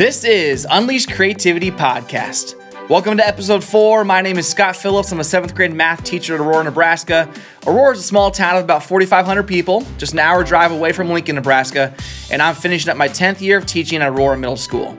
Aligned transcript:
This 0.00 0.24
is 0.24 0.66
Unleash 0.70 1.04
Creativity 1.04 1.70
Podcast. 1.70 2.54
Welcome 2.88 3.18
to 3.18 3.26
episode 3.28 3.62
four. 3.62 4.02
My 4.02 4.22
name 4.22 4.38
is 4.38 4.48
Scott 4.48 4.74
Phillips. 4.74 5.12
I'm 5.12 5.20
a 5.20 5.24
seventh 5.24 5.54
grade 5.54 5.74
math 5.74 6.04
teacher 6.04 6.34
at 6.34 6.40
Aurora, 6.40 6.64
Nebraska. 6.64 7.30
Aurora 7.66 7.92
is 7.92 8.00
a 8.00 8.02
small 8.04 8.30
town 8.30 8.56
of 8.56 8.64
about 8.64 8.82
4,500 8.82 9.42
people, 9.42 9.84
just 9.98 10.14
an 10.14 10.20
hour 10.20 10.42
drive 10.42 10.72
away 10.72 10.92
from 10.92 11.10
Lincoln, 11.10 11.34
Nebraska, 11.34 11.94
and 12.32 12.40
I'm 12.40 12.54
finishing 12.54 12.90
up 12.90 12.96
my 12.96 13.10
10th 13.10 13.42
year 13.42 13.58
of 13.58 13.66
teaching 13.66 14.00
at 14.00 14.08
Aurora 14.08 14.38
Middle 14.38 14.56
School. 14.56 14.96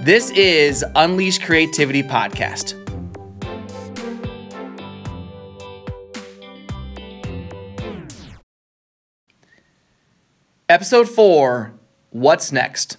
This 0.00 0.30
is 0.30 0.84
Unleash 0.96 1.38
Creativity 1.38 2.02
Podcast. 2.02 2.74
Episode 10.68 11.08
four 11.08 11.72
What's 12.10 12.50
Next? 12.50 12.96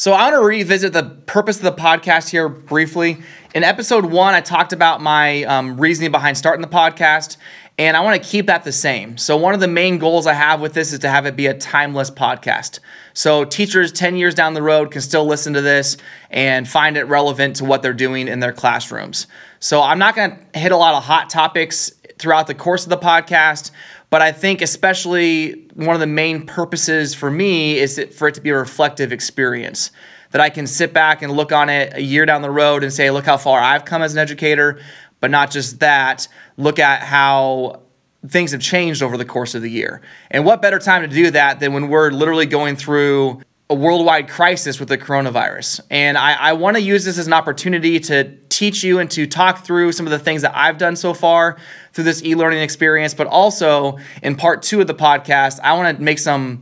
So 0.00 0.14
I 0.14 0.30
want 0.30 0.36
to 0.36 0.46
revisit 0.46 0.94
the 0.94 1.02
purpose 1.26 1.58
of 1.58 1.62
the 1.62 1.72
podcast 1.72 2.30
here 2.30 2.48
briefly. 2.48 3.18
In 3.54 3.64
episode 3.64 4.06
one, 4.06 4.32
I 4.32 4.40
talked 4.40 4.72
about 4.72 5.02
my 5.02 5.44
um, 5.44 5.78
reasoning 5.78 6.10
behind 6.10 6.38
starting 6.38 6.62
the 6.62 6.74
podcast, 6.74 7.36
and 7.76 7.94
I 7.98 8.00
want 8.00 8.22
to 8.22 8.26
keep 8.26 8.46
that 8.46 8.64
the 8.64 8.72
same. 8.72 9.18
So 9.18 9.36
one 9.36 9.52
of 9.52 9.60
the 9.60 9.68
main 9.68 9.98
goals 9.98 10.26
I 10.26 10.32
have 10.32 10.62
with 10.62 10.72
this 10.72 10.94
is 10.94 11.00
to 11.00 11.10
have 11.10 11.26
it 11.26 11.36
be 11.36 11.48
a 11.48 11.52
timeless 11.52 12.10
podcast. 12.10 12.78
So 13.12 13.44
teachers 13.44 13.92
10 13.92 14.16
years 14.16 14.34
down 14.34 14.54
the 14.54 14.62
road 14.62 14.90
can 14.90 15.02
still 15.02 15.26
listen 15.26 15.52
to 15.52 15.60
this 15.60 15.98
and 16.30 16.66
find 16.66 16.96
it 16.96 17.04
relevant 17.04 17.56
to 17.56 17.66
what 17.66 17.82
they're 17.82 17.92
doing 17.92 18.26
in 18.26 18.40
their 18.40 18.54
classrooms. 18.54 19.26
So 19.58 19.82
I'm 19.82 19.98
not 19.98 20.16
going 20.16 20.30
to 20.54 20.58
hit 20.58 20.72
a 20.72 20.78
lot 20.78 20.94
of 20.94 21.04
hot 21.04 21.28
topics 21.28 21.92
throughout 22.18 22.46
the 22.46 22.54
course 22.54 22.84
of 22.84 22.88
the 22.88 22.96
podcast, 22.96 23.70
but 24.10 24.20
I 24.20 24.32
think, 24.32 24.60
especially, 24.60 25.68
one 25.74 25.94
of 25.94 26.00
the 26.00 26.06
main 26.06 26.44
purposes 26.44 27.14
for 27.14 27.30
me 27.30 27.78
is 27.78 28.04
for 28.16 28.28
it 28.28 28.34
to 28.34 28.40
be 28.40 28.50
a 28.50 28.56
reflective 28.56 29.12
experience. 29.12 29.92
That 30.32 30.40
I 30.40 30.50
can 30.50 30.66
sit 30.68 30.92
back 30.92 31.22
and 31.22 31.32
look 31.32 31.50
on 31.50 31.68
it 31.68 31.94
a 31.94 32.02
year 32.02 32.24
down 32.24 32.42
the 32.42 32.50
road 32.50 32.84
and 32.84 32.92
say, 32.92 33.10
look 33.10 33.26
how 33.26 33.36
far 33.36 33.60
I've 33.60 33.84
come 33.84 34.02
as 34.02 34.12
an 34.12 34.18
educator, 34.18 34.80
but 35.18 35.30
not 35.30 35.50
just 35.50 35.80
that, 35.80 36.28
look 36.56 36.78
at 36.78 37.02
how 37.02 37.82
things 38.28 38.52
have 38.52 38.60
changed 38.60 39.02
over 39.02 39.16
the 39.16 39.24
course 39.24 39.54
of 39.54 39.62
the 39.62 39.70
year. 39.70 40.02
And 40.30 40.44
what 40.44 40.62
better 40.62 40.78
time 40.78 41.02
to 41.02 41.08
do 41.08 41.30
that 41.32 41.58
than 41.58 41.72
when 41.72 41.88
we're 41.88 42.10
literally 42.10 42.46
going 42.46 42.76
through 42.76 43.42
a 43.68 43.74
worldwide 43.74 44.28
crisis 44.28 44.80
with 44.80 44.88
the 44.88 44.98
coronavirus. 44.98 45.80
And 45.90 46.18
I, 46.18 46.32
I 46.34 46.52
want 46.54 46.76
to 46.76 46.82
use 46.82 47.04
this 47.04 47.18
as 47.18 47.26
an 47.26 47.32
opportunity 47.32 48.00
to 48.00 48.36
teach 48.60 48.84
you 48.84 48.98
and 48.98 49.10
to 49.10 49.26
talk 49.26 49.64
through 49.64 49.90
some 49.90 50.06
of 50.06 50.10
the 50.10 50.18
things 50.18 50.42
that 50.42 50.54
I've 50.54 50.76
done 50.76 50.94
so 50.94 51.14
far 51.14 51.56
through 51.94 52.04
this 52.04 52.22
e 52.22 52.34
learning 52.34 52.60
experience. 52.60 53.14
But 53.14 53.26
also 53.26 53.96
in 54.22 54.36
part 54.36 54.62
two 54.62 54.82
of 54.82 54.86
the 54.86 54.94
podcast, 54.94 55.60
I 55.62 55.72
want 55.72 55.96
to 55.96 56.02
make 56.02 56.18
some 56.18 56.60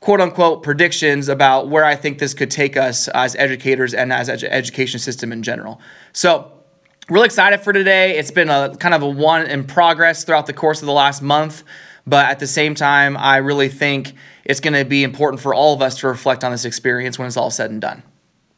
quote 0.00 0.20
unquote 0.20 0.64
predictions 0.64 1.28
about 1.28 1.68
where 1.68 1.84
I 1.84 1.94
think 1.94 2.18
this 2.18 2.34
could 2.34 2.50
take 2.50 2.76
us 2.76 3.06
as 3.06 3.36
educators 3.36 3.94
and 3.94 4.12
as 4.12 4.28
an 4.28 4.44
education 4.46 4.98
system 4.98 5.30
in 5.30 5.44
general. 5.44 5.80
So, 6.12 6.50
really 7.08 7.26
excited 7.26 7.60
for 7.60 7.72
today. 7.72 8.18
It's 8.18 8.32
been 8.32 8.50
a 8.50 8.74
kind 8.76 8.92
of 8.92 9.02
a 9.02 9.08
one 9.08 9.46
in 9.46 9.64
progress 9.64 10.24
throughout 10.24 10.46
the 10.46 10.52
course 10.52 10.82
of 10.82 10.86
the 10.86 10.92
last 10.92 11.22
month. 11.22 11.62
But 12.08 12.26
at 12.26 12.40
the 12.40 12.48
same 12.48 12.74
time, 12.74 13.16
I 13.16 13.36
really 13.36 13.68
think 13.68 14.14
it's 14.44 14.58
going 14.58 14.74
to 14.74 14.84
be 14.84 15.04
important 15.04 15.40
for 15.40 15.54
all 15.54 15.74
of 15.74 15.80
us 15.80 16.00
to 16.00 16.08
reflect 16.08 16.42
on 16.42 16.50
this 16.50 16.64
experience 16.64 17.20
when 17.20 17.28
it's 17.28 17.36
all 17.36 17.52
said 17.52 17.70
and 17.70 17.80
done. 17.80 18.02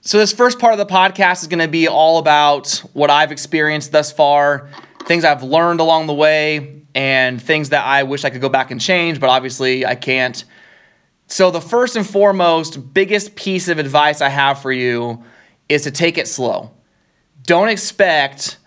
So, 0.05 0.19
this 0.19 0.33
first 0.33 0.59
part 0.59 0.73
of 0.73 0.79
the 0.81 0.93
podcast 0.93 1.43
is 1.43 1.47
going 1.47 1.61
to 1.61 1.69
be 1.69 1.87
all 1.87 2.19
about 2.19 2.83
what 2.93 3.09
I've 3.09 3.31
experienced 3.31 3.93
thus 3.93 4.11
far, 4.11 4.69
things 5.05 5.25
I've 5.25 5.45
learned 5.45 5.79
along 5.79 6.09
the 6.09 6.13
way, 6.13 6.83
and 6.93 7.41
things 7.41 7.69
that 7.69 7.87
I 7.87 8.03
wish 8.03 8.25
I 8.25 8.31
could 8.31 8.41
go 8.41 8.49
back 8.49 8.73
and 8.73 8.81
change, 8.81 9.21
but 9.21 9.31
obviously 9.31 9.87
I 9.87 9.95
can't. 9.95 10.45
So, 11.29 11.53
the 11.53 11.61
first 11.61 11.95
and 11.95 12.05
foremost, 12.05 12.93
biggest 12.93 13.37
piece 13.37 13.69
of 13.69 13.79
advice 13.79 14.21
I 14.21 14.29
have 14.29 14.61
for 14.61 14.73
you 14.73 15.23
is 15.69 15.83
to 15.83 15.93
take 15.93 16.19
it 16.19 16.27
slow. 16.27 16.73
Don't 17.45 17.69
expect 17.69 18.59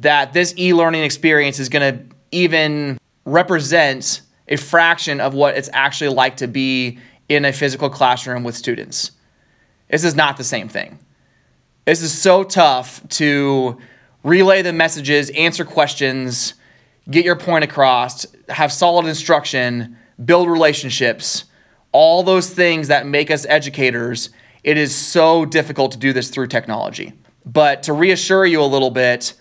that 0.00 0.32
this 0.32 0.54
e 0.58 0.74
learning 0.74 1.04
experience 1.04 1.60
is 1.60 1.68
going 1.68 1.94
to 1.94 2.16
even 2.32 2.98
represent 3.24 4.22
a 4.48 4.56
fraction 4.56 5.20
of 5.20 5.34
what 5.34 5.56
it's 5.56 5.70
actually 5.72 6.12
like 6.12 6.38
to 6.38 6.48
be 6.48 6.98
in 7.28 7.44
a 7.44 7.52
physical 7.52 7.90
classroom 7.90 8.42
with 8.42 8.56
students. 8.56 9.12
This 9.90 10.04
is 10.04 10.14
not 10.14 10.36
the 10.36 10.44
same 10.44 10.68
thing. 10.68 10.98
This 11.84 12.02
is 12.02 12.16
so 12.16 12.44
tough 12.44 13.06
to 13.10 13.78
relay 14.22 14.62
the 14.62 14.72
messages, 14.72 15.30
answer 15.30 15.64
questions, 15.64 16.54
get 17.10 17.24
your 17.24 17.36
point 17.36 17.64
across, 17.64 18.26
have 18.48 18.72
solid 18.72 19.06
instruction, 19.06 19.96
build 20.24 20.48
relationships, 20.48 21.44
all 21.92 22.22
those 22.22 22.50
things 22.50 22.88
that 22.88 23.06
make 23.06 23.30
us 23.30 23.46
educators. 23.46 24.30
It 24.62 24.76
is 24.76 24.94
so 24.94 25.44
difficult 25.44 25.92
to 25.92 25.98
do 25.98 26.12
this 26.12 26.30
through 26.30 26.48
technology. 26.48 27.14
But 27.44 27.82
to 27.84 27.92
reassure 27.92 28.46
you 28.46 28.62
a 28.62 28.64
little 28.64 28.90
bit, 28.90 29.34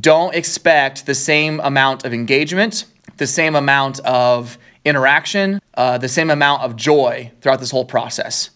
don't 0.00 0.34
expect 0.34 1.06
the 1.06 1.14
same 1.14 1.58
amount 1.60 2.04
of 2.04 2.12
engagement 2.12 2.84
the 3.16 3.26
same 3.26 3.54
amount 3.54 4.00
of 4.00 4.58
interaction, 4.84 5.60
uh, 5.74 5.98
the 5.98 6.08
same 6.08 6.30
amount 6.30 6.62
of 6.62 6.76
joy 6.76 7.30
throughout 7.40 7.60
this 7.60 7.70
whole 7.70 7.84
process. 7.84 8.50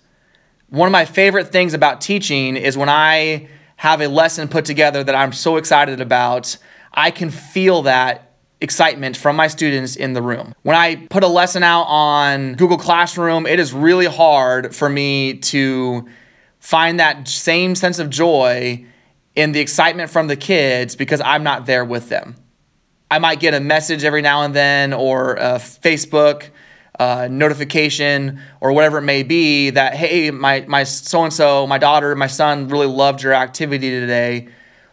One 0.70 0.86
of 0.86 0.92
my 0.92 1.04
favorite 1.04 1.50
things 1.50 1.74
about 1.74 2.00
teaching 2.00 2.56
is 2.56 2.78
when 2.78 2.88
I 2.88 3.48
have 3.76 4.00
a 4.00 4.06
lesson 4.06 4.46
put 4.46 4.64
together 4.64 5.02
that 5.02 5.14
I'm 5.14 5.32
so 5.32 5.56
excited 5.56 6.00
about, 6.00 6.56
I 6.94 7.10
can 7.10 7.30
feel 7.30 7.82
that 7.82 8.36
excitement 8.60 9.16
from 9.16 9.34
my 9.34 9.48
students 9.48 9.96
in 9.96 10.12
the 10.12 10.22
room. 10.22 10.54
When 10.62 10.76
I 10.76 11.06
put 11.10 11.24
a 11.24 11.28
lesson 11.28 11.64
out 11.64 11.84
on 11.84 12.54
Google 12.54 12.78
Classroom, 12.78 13.46
it 13.46 13.58
is 13.58 13.72
really 13.72 14.06
hard 14.06 14.74
for 14.74 14.88
me 14.88 15.38
to 15.38 16.08
find 16.60 17.00
that 17.00 17.26
same 17.26 17.74
sense 17.74 17.98
of 17.98 18.08
joy 18.08 18.84
in 19.34 19.50
the 19.52 19.60
excitement 19.60 20.10
from 20.10 20.28
the 20.28 20.36
kids 20.36 20.94
because 20.94 21.20
I'm 21.20 21.42
not 21.42 21.66
there 21.66 21.84
with 21.84 22.10
them. 22.10 22.36
I 23.10 23.18
might 23.18 23.40
get 23.40 23.54
a 23.54 23.60
message 23.60 24.04
every 24.04 24.22
now 24.22 24.42
and 24.42 24.54
then 24.54 24.92
or 24.92 25.34
a 25.34 25.54
Facebook 25.54 26.50
uh, 27.00 27.28
notification 27.30 28.38
or 28.60 28.72
whatever 28.72 28.98
it 28.98 29.02
may 29.02 29.22
be 29.22 29.70
that 29.70 29.94
hey 29.94 30.30
my 30.30 30.60
my 30.68 30.84
so 30.84 31.24
and 31.24 31.32
so 31.32 31.66
my 31.66 31.78
daughter 31.78 32.14
my 32.14 32.26
son 32.26 32.68
really 32.68 32.86
loved 32.86 33.22
your 33.22 33.32
activity 33.32 33.88
today 33.88 34.46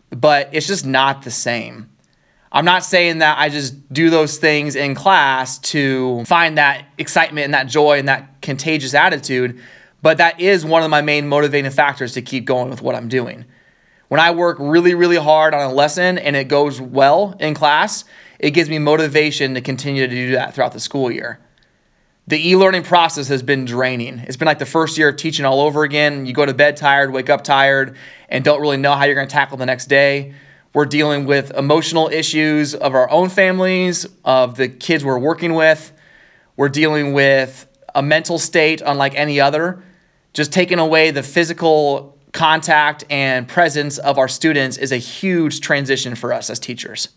but 0.09 0.47
it's 0.53 0.67
just 0.67 0.85
not 0.85 1.23
the 1.23 1.29
same 1.29 1.89
i'm 2.53 2.63
not 2.63 2.85
saying 2.85 3.17
that 3.17 3.37
i 3.37 3.49
just 3.49 3.91
do 3.91 4.09
those 4.09 4.37
things 4.37 4.73
in 4.73 4.95
class 4.95 5.57
to 5.59 6.23
find 6.23 6.57
that 6.57 6.85
excitement 6.97 7.43
and 7.43 7.53
that 7.53 7.67
joy 7.67 7.99
and 7.99 8.07
that 8.07 8.41
contagious 8.41 8.93
attitude 8.93 9.59
but 10.01 10.17
that 10.17 10.39
is 10.39 10.63
one 10.63 10.83
of 10.83 10.89
my 10.89 11.01
main 11.01 11.27
motivating 11.27 11.69
factors 11.69 12.13
to 12.13 12.21
keep 12.21 12.45
going 12.45 12.69
with 12.69 12.81
what 12.81 12.95
i'm 12.95 13.09
doing 13.09 13.43
when 14.07 14.21
I 14.21 14.31
work 14.31 14.55
really, 14.61 14.93
really 14.93 15.17
hard 15.17 15.53
on 15.53 15.69
a 15.69 15.73
lesson 15.73 16.17
and 16.17 16.33
it 16.33 16.47
goes 16.47 16.79
well 16.79 17.35
in 17.41 17.53
class, 17.53 18.05
it 18.39 18.51
gives 18.51 18.69
me 18.69 18.79
motivation 18.79 19.53
to 19.55 19.59
continue 19.59 20.07
to 20.07 20.15
do 20.15 20.31
that 20.31 20.55
throughout 20.55 20.71
the 20.71 20.79
school 20.79 21.11
year. 21.11 21.41
The 22.27 22.49
e 22.49 22.57
learning 22.57 22.83
process 22.83 23.29
has 23.29 23.41
been 23.41 23.63
draining. 23.63 24.19
It's 24.19 24.35
been 24.35 24.47
like 24.47 24.59
the 24.59 24.65
first 24.65 24.97
year 24.97 25.07
of 25.07 25.15
teaching 25.15 25.45
all 25.45 25.61
over 25.61 25.83
again. 25.83 26.25
You 26.25 26.33
go 26.33 26.45
to 26.45 26.53
bed 26.53 26.75
tired, 26.75 27.13
wake 27.13 27.29
up 27.29 27.41
tired, 27.41 27.95
and 28.27 28.43
don't 28.43 28.59
really 28.59 28.75
know 28.75 28.95
how 28.95 29.05
you're 29.05 29.15
going 29.15 29.29
to 29.29 29.33
tackle 29.33 29.55
the 29.57 29.65
next 29.65 29.85
day. 29.85 30.33
We're 30.73 30.85
dealing 30.85 31.25
with 31.25 31.51
emotional 31.51 32.09
issues 32.09 32.75
of 32.75 32.93
our 32.93 33.09
own 33.09 33.29
families, 33.29 34.05
of 34.25 34.57
the 34.57 34.67
kids 34.67 35.05
we're 35.05 35.17
working 35.17 35.53
with. 35.53 35.93
We're 36.57 36.67
dealing 36.67 37.13
with 37.13 37.65
a 37.95 38.03
mental 38.03 38.37
state 38.39 38.81
unlike 38.85 39.15
any 39.15 39.39
other. 39.39 39.81
Just 40.33 40.51
taking 40.51 40.79
away 40.79 41.11
the 41.11 41.23
physical 41.23 42.17
contact 42.33 43.05
and 43.09 43.47
presence 43.47 43.97
of 43.99 44.17
our 44.17 44.27
students 44.27 44.77
is 44.77 44.91
a 44.91 44.97
huge 44.97 45.61
transition 45.61 46.13
for 46.13 46.33
us 46.33 46.49
as 46.49 46.59
teachers. 46.59 47.07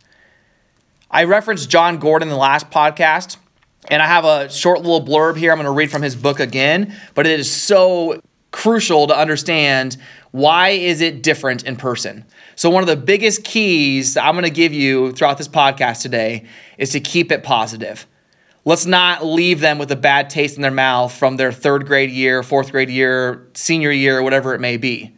I 1.11 1.25
referenced 1.25 1.69
Jon 1.69 1.99
Gordon 1.99 2.29
in 2.29 2.33
the 2.33 2.39
last 2.39 2.71
podcast, 2.71 3.37
and 3.91 4.01
I 4.01 4.07
have 4.07 4.25
a 4.25 4.49
short 4.49 4.81
little 4.81 5.05
blurb 5.05 5.37
here 5.37 5.51
I'm 5.51 5.59
going 5.59 5.67
to 5.67 5.73
read 5.73 5.91
from 5.91 6.03
his 6.03 6.15
book 6.15 6.41
again, 6.41 6.95
but 7.15 7.27
it 7.27 7.39
is 7.39 7.51
so 7.51 8.21
crucial 8.53 9.09
to 9.09 9.17
understand 9.17 9.97
why 10.31 10.71
is 10.71 11.01
it 11.01 11.23
different 11.23 11.65
in 11.65 11.77
person. 11.77 12.25
So 12.55 12.71
one 12.71 12.83
of 12.83 12.87
the 12.89 12.97
biggest 12.97 13.43
keys 13.45 14.17
I'm 14.17 14.35
going 14.35 14.45
to 14.45 14.51
give 14.51 14.73
you 14.73 15.13
throughout 15.13 15.39
this 15.39 15.49
podcast 15.49 16.03
today 16.03 16.45
is 16.79 16.91
to 16.91 17.01
keep 17.01 17.33
it 17.33 17.43
positive. 17.43 18.07
Let's 18.65 18.87
not 18.87 19.25
leave 19.25 19.61
them 19.61 19.79
with 19.79 19.91
a 19.91 19.97
bad 19.97 20.31
taste 20.31 20.57
in 20.57 20.63
their 20.63 20.71
mouth 20.71 21.13
from 21.13 21.37
their 21.37 21.51
third 21.51 21.87
grade 21.87 22.11
year, 22.11 22.43
fourth 22.43 22.71
grade 22.71 22.91
year, 22.91 23.49
senior 23.55 23.91
year, 23.91 24.23
whatever 24.23 24.55
it 24.55 24.61
may 24.61 24.77
be. 24.77 25.17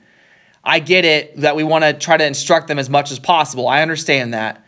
I 0.64 0.78
get 0.78 1.04
it 1.04 1.38
that 1.38 1.56
we 1.56 1.64
want 1.64 1.84
to 1.84 1.92
try 1.92 2.16
to 2.16 2.24
instruct 2.24 2.68
them 2.68 2.78
as 2.78 2.88
much 2.88 3.10
as 3.10 3.18
possible. 3.18 3.66
I 3.66 3.82
understand 3.82 4.32
that. 4.32 4.61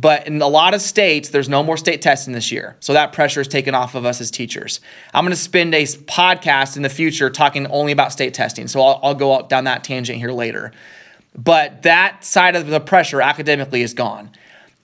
But 0.00 0.28
in 0.28 0.40
a 0.40 0.46
lot 0.46 0.74
of 0.74 0.80
states, 0.80 1.30
there's 1.30 1.48
no 1.48 1.64
more 1.64 1.76
state 1.76 2.00
testing 2.00 2.32
this 2.32 2.52
year. 2.52 2.76
So 2.78 2.92
that 2.92 3.12
pressure 3.12 3.40
is 3.40 3.48
taken 3.48 3.74
off 3.74 3.96
of 3.96 4.06
us 4.06 4.20
as 4.20 4.30
teachers. 4.30 4.80
I'm 5.12 5.24
going 5.24 5.34
to 5.34 5.36
spend 5.36 5.74
a 5.74 5.82
podcast 5.82 6.76
in 6.76 6.82
the 6.82 6.88
future 6.88 7.28
talking 7.30 7.66
only 7.66 7.90
about 7.90 8.12
state 8.12 8.32
testing. 8.32 8.68
So 8.68 8.80
I'll, 8.80 9.00
I'll 9.02 9.14
go 9.14 9.42
down 9.48 9.64
that 9.64 9.82
tangent 9.82 10.18
here 10.18 10.30
later. 10.30 10.70
But 11.36 11.82
that 11.82 12.24
side 12.24 12.54
of 12.54 12.68
the 12.68 12.78
pressure 12.78 13.20
academically 13.20 13.82
is 13.82 13.92
gone. 13.92 14.30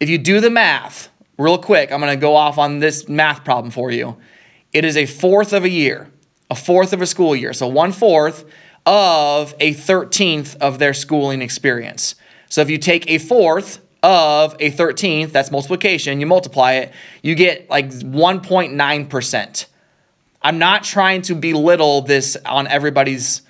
If 0.00 0.08
you 0.08 0.18
do 0.18 0.40
the 0.40 0.50
math, 0.50 1.08
real 1.38 1.58
quick, 1.58 1.92
I'm 1.92 2.00
going 2.00 2.12
to 2.12 2.20
go 2.20 2.34
off 2.34 2.58
on 2.58 2.80
this 2.80 3.08
math 3.08 3.44
problem 3.44 3.70
for 3.70 3.92
you. 3.92 4.16
It 4.72 4.84
is 4.84 4.96
a 4.96 5.06
fourth 5.06 5.52
of 5.52 5.62
a 5.62 5.70
year, 5.70 6.10
a 6.50 6.56
fourth 6.56 6.92
of 6.92 7.00
a 7.00 7.06
school 7.06 7.36
year. 7.36 7.52
So 7.52 7.68
one 7.68 7.92
fourth 7.92 8.44
of 8.84 9.54
a 9.60 9.74
13th 9.74 10.56
of 10.56 10.80
their 10.80 10.92
schooling 10.92 11.40
experience. 11.40 12.16
So 12.48 12.60
if 12.60 12.68
you 12.68 12.78
take 12.78 13.08
a 13.08 13.18
fourth 13.18 13.80
of 14.04 14.54
a 14.60 14.70
13th, 14.70 15.32
that's 15.32 15.50
multiplication, 15.50 16.20
you 16.20 16.26
multiply 16.26 16.72
it, 16.72 16.92
you 17.22 17.34
get 17.34 17.70
like 17.70 17.88
1.9%. 17.88 19.66
I'm 20.42 20.58
not 20.58 20.84
trying 20.84 21.22
to 21.22 21.34
belittle 21.34 22.02
this 22.02 22.36
on 22.44 22.66
everybody's 22.66 23.40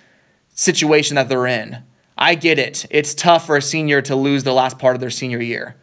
situation 0.55 1.17
that 1.17 1.29
they're 1.29 1.49
in. 1.49 1.83
I 2.17 2.37
get 2.37 2.61
it. 2.61 2.87
It's 2.91 3.15
tough 3.15 3.47
for 3.47 3.57
a 3.57 3.63
senior 3.63 4.01
to 4.03 4.15
lose 4.15 4.45
the 4.45 4.53
last 4.53 4.79
part 4.79 4.95
of 4.95 5.01
their 5.01 5.11
senior 5.11 5.41
year. 5.43 5.75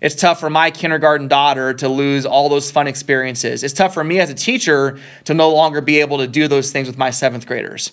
It's 0.00 0.14
tough 0.14 0.38
for 0.38 0.48
my 0.48 0.70
kindergarten 0.70 1.26
daughter 1.26 1.74
to 1.74 1.88
lose 1.88 2.24
all 2.24 2.48
those 2.48 2.70
fun 2.70 2.86
experiences. 2.86 3.64
It's 3.64 3.74
tough 3.74 3.92
for 3.92 4.04
me 4.04 4.20
as 4.20 4.30
a 4.30 4.34
teacher 4.34 5.00
to 5.24 5.34
no 5.34 5.52
longer 5.52 5.80
be 5.80 5.98
able 5.98 6.18
to 6.18 6.28
do 6.28 6.46
those 6.46 6.70
things 6.70 6.86
with 6.86 6.96
my 6.96 7.10
seventh 7.10 7.44
graders 7.44 7.90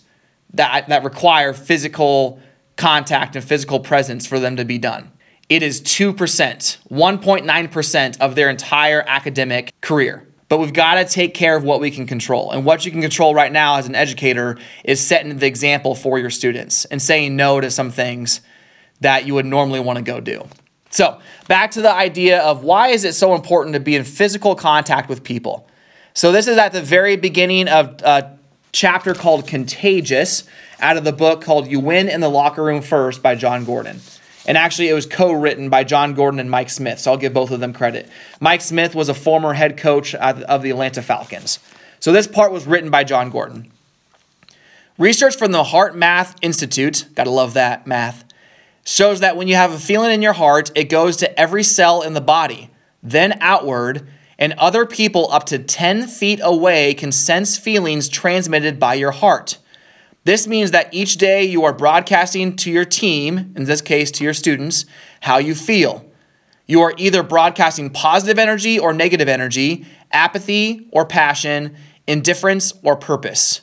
that, 0.53 0.89
that 0.89 1.03
require 1.03 1.53
physical 1.53 2.39
contact 2.75 3.35
and 3.35 3.43
physical 3.43 3.79
presence 3.79 4.27
for 4.27 4.39
them 4.39 4.57
to 4.57 4.65
be 4.65 4.77
done. 4.77 5.11
It 5.49 5.63
is 5.63 5.81
2%, 5.81 6.15
1.9% 6.15 8.21
of 8.21 8.35
their 8.35 8.49
entire 8.49 9.03
academic 9.07 9.73
career. 9.81 10.27
But 10.47 10.59
we've 10.59 10.73
got 10.73 10.95
to 10.95 11.05
take 11.05 11.33
care 11.33 11.55
of 11.55 11.63
what 11.63 11.79
we 11.79 11.89
can 11.89 12.05
control. 12.05 12.51
And 12.51 12.65
what 12.65 12.85
you 12.85 12.91
can 12.91 13.01
control 13.01 13.33
right 13.33 13.51
now 13.51 13.77
as 13.77 13.87
an 13.87 13.95
educator 13.95 14.57
is 14.83 14.99
setting 14.99 15.37
the 15.37 15.47
example 15.47 15.95
for 15.95 16.19
your 16.19 16.29
students 16.29 16.85
and 16.85 17.01
saying 17.01 17.35
no 17.35 17.59
to 17.59 17.71
some 17.71 17.91
things 17.91 18.41
that 19.01 19.25
you 19.25 19.33
would 19.33 19.45
normally 19.45 19.79
want 19.79 19.97
to 19.97 20.03
go 20.03 20.19
do. 20.19 20.47
So, 20.91 21.19
back 21.47 21.71
to 21.71 21.81
the 21.81 21.93
idea 21.93 22.41
of 22.41 22.63
why 22.63 22.89
is 22.89 23.03
it 23.03 23.13
so 23.13 23.35
important 23.35 23.73
to 23.73 23.79
be 23.79 23.95
in 23.95 24.03
physical 24.03 24.55
contact 24.55 25.07
with 25.07 25.23
people? 25.23 25.67
So, 26.15 26.31
this 26.31 26.47
is 26.47 26.57
at 26.57 26.73
the 26.73 26.81
very 26.81 27.15
beginning 27.15 27.67
of 27.67 28.01
a 28.01 28.37
chapter 28.71 29.13
called 29.13 29.47
Contagious 29.47 30.45
out 30.79 30.97
of 30.97 31.03
the 31.03 31.13
book 31.13 31.41
called 31.41 31.67
You 31.67 31.79
Win 31.79 32.09
in 32.09 32.21
the 32.21 32.29
Locker 32.29 32.63
Room 32.63 32.81
First 32.81 33.21
by 33.21 33.35
Jon 33.35 33.65
Gordon. 33.65 34.01
And 34.49 34.57
actually, 34.57 34.89
it 34.89 34.93
was 34.93 35.05
co 35.05 35.31
written 35.31 35.69
by 35.69 35.83
Jon 35.83 36.15
Gordon 36.15 36.39
and 36.39 36.49
Mike 36.49 36.71
Smith. 36.71 36.97
So 36.97 37.11
I'll 37.11 37.17
give 37.17 37.35
both 37.35 37.51
of 37.51 37.59
them 37.59 37.71
credit. 37.71 38.09
Mike 38.39 38.61
Smith 38.61 38.95
was 38.95 39.07
a 39.07 39.13
former 39.13 39.53
head 39.53 39.77
coach 39.77 40.15
of 40.15 40.63
the 40.63 40.71
Atlanta 40.71 41.03
Falcons. 41.03 41.59
So 41.99 42.11
this 42.11 42.25
part 42.25 42.51
was 42.51 42.65
written 42.65 42.89
by 42.89 43.03
Jon 43.03 43.29
Gordon. 43.29 43.71
Research 44.97 45.35
from 45.35 45.51
the 45.51 45.65
HeartMath 45.65 46.35
Institute, 46.41 47.05
gotta 47.13 47.29
love 47.29 47.53
that 47.53 47.85
math, 47.85 48.23
shows 48.83 49.19
that 49.19 49.37
when 49.37 49.47
you 49.47 49.53
have 49.53 49.71
a 49.71 49.77
feeling 49.77 50.11
in 50.11 50.23
your 50.23 50.33
heart, 50.33 50.71
it 50.73 50.85
goes 50.85 51.17
to 51.17 51.39
every 51.39 51.61
cell 51.61 52.01
in 52.01 52.15
the 52.15 52.19
body, 52.19 52.71
then 53.03 53.37
outward, 53.41 54.07
and 54.39 54.53
other 54.53 54.87
people 54.87 55.31
up 55.31 55.45
to 55.45 55.59
10 55.59 56.07
feet 56.07 56.39
away 56.41 56.95
can 56.95 57.11
sense 57.11 57.55
feelings 57.55 58.09
transmitted 58.09 58.79
by 58.79 58.95
your 58.95 59.11
heart. 59.11 59.59
This 60.29 60.45
means 60.45 60.69
that 60.69 60.93
each 60.93 61.17
day 61.17 61.43
you 61.43 61.63
are 61.63 61.73
broadcasting 61.73 62.55
to 62.57 62.69
your 62.69 62.85
team, 62.85 63.51
in 63.55 63.63
this 63.63 63.81
case 63.81 64.11
to 64.11 64.23
your 64.23 64.35
students, 64.35 64.85
how 65.21 65.39
you 65.39 65.55
feel. 65.55 66.05
You 66.67 66.81
are 66.81 66.93
either 66.97 67.23
broadcasting 67.23 67.89
positive 67.89 68.37
energy 68.37 68.77
or 68.77 68.93
negative 68.93 69.27
energy, 69.27 69.87
apathy 70.11 70.87
or 70.91 71.03
passion, 71.03 71.75
indifference 72.05 72.73
or 72.83 72.95
purpose. 72.95 73.61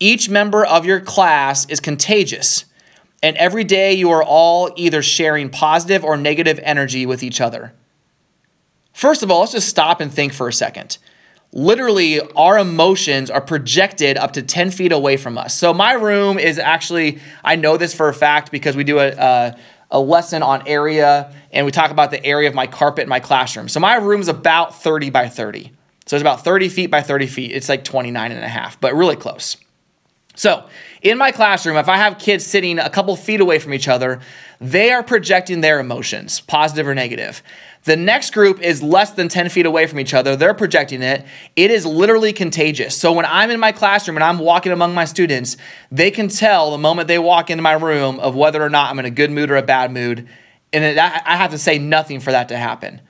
Each 0.00 0.30
member 0.30 0.64
of 0.64 0.86
your 0.86 1.00
class 1.00 1.66
is 1.66 1.80
contagious, 1.80 2.64
and 3.22 3.36
every 3.36 3.64
day 3.64 3.92
you 3.92 4.08
are 4.08 4.24
all 4.24 4.70
either 4.76 5.02
sharing 5.02 5.50
positive 5.50 6.02
or 6.02 6.16
negative 6.16 6.60
energy 6.62 7.04
with 7.04 7.22
each 7.22 7.42
other. 7.42 7.74
First 8.94 9.22
of 9.22 9.30
all, 9.30 9.40
let's 9.40 9.52
just 9.52 9.68
stop 9.68 10.00
and 10.00 10.10
think 10.10 10.32
for 10.32 10.48
a 10.48 10.52
second 10.54 10.96
literally 11.52 12.20
our 12.32 12.58
emotions 12.58 13.30
are 13.30 13.40
projected 13.40 14.16
up 14.16 14.32
to 14.32 14.42
10 14.42 14.70
feet 14.70 14.92
away 14.92 15.16
from 15.16 15.36
us. 15.36 15.54
So 15.54 15.74
my 15.74 15.92
room 15.92 16.38
is 16.38 16.58
actually, 16.58 17.20
I 17.44 17.56
know 17.56 17.76
this 17.76 17.94
for 17.94 18.08
a 18.08 18.14
fact 18.14 18.50
because 18.50 18.74
we 18.74 18.84
do 18.84 18.98
a, 18.98 19.10
a, 19.10 19.56
a, 19.90 20.00
lesson 20.00 20.42
on 20.42 20.66
area 20.66 21.34
and 21.52 21.66
we 21.66 21.72
talk 21.72 21.90
about 21.90 22.10
the 22.10 22.24
area 22.24 22.48
of 22.48 22.54
my 22.54 22.66
carpet 22.66 23.02
in 23.02 23.08
my 23.08 23.20
classroom. 23.20 23.68
So 23.68 23.80
my 23.80 23.96
room 23.96 24.20
is 24.20 24.28
about 24.28 24.82
30 24.82 25.10
by 25.10 25.28
30. 25.28 25.70
So 26.06 26.16
it's 26.16 26.22
about 26.22 26.42
30 26.42 26.70
feet 26.70 26.90
by 26.90 27.02
30 27.02 27.26
feet. 27.26 27.52
It's 27.52 27.68
like 27.68 27.84
29 27.84 28.32
and 28.32 28.42
a 28.42 28.48
half, 28.48 28.80
but 28.80 28.94
really 28.94 29.16
close. 29.16 29.56
So 30.34 30.66
in 31.02 31.18
my 31.18 31.30
classroom, 31.30 31.76
if 31.76 31.88
I 31.88 31.98
have 31.98 32.18
kids 32.18 32.46
sitting 32.46 32.78
a 32.78 32.88
couple 32.88 33.14
feet 33.16 33.40
away 33.40 33.58
from 33.58 33.74
each 33.74 33.88
other, 33.88 34.20
they 34.60 34.90
are 34.92 35.02
projecting 35.02 35.60
their 35.60 35.78
emotions, 35.78 36.40
positive 36.40 36.86
or 36.88 36.94
negative. 36.94 37.42
The 37.84 37.96
next 37.96 38.32
group 38.32 38.60
is 38.60 38.80
less 38.82 39.10
than 39.12 39.28
10 39.28 39.48
feet 39.48 39.66
away 39.66 39.86
from 39.86 39.98
each 39.98 40.14
other. 40.14 40.36
They're 40.36 40.54
projecting 40.54 41.02
it. 41.02 41.24
It 41.56 41.70
is 41.72 41.84
literally 41.84 42.32
contagious. 42.32 42.96
So 42.96 43.12
when 43.12 43.24
I'm 43.24 43.50
in 43.50 43.58
my 43.58 43.72
classroom 43.72 44.16
and 44.16 44.22
I'm 44.22 44.38
walking 44.38 44.70
among 44.70 44.94
my 44.94 45.04
students, 45.04 45.56
they 45.90 46.12
can 46.12 46.28
tell 46.28 46.70
the 46.70 46.78
moment 46.78 47.08
they 47.08 47.18
walk 47.18 47.50
into 47.50 47.62
my 47.62 47.72
room 47.72 48.20
of 48.20 48.36
whether 48.36 48.62
or 48.62 48.70
not 48.70 48.90
I'm 48.90 48.98
in 49.00 49.04
a 49.04 49.10
good 49.10 49.32
mood 49.32 49.50
or 49.50 49.56
a 49.56 49.62
bad 49.62 49.90
mood. 49.90 50.28
And 50.72 50.84
it, 50.84 50.98
I 50.98 51.36
have 51.36 51.50
to 51.50 51.58
say 51.58 51.78
nothing 51.78 52.20
for 52.20 52.30
that 52.30 52.48
to 52.50 52.56
happen. 52.56 53.00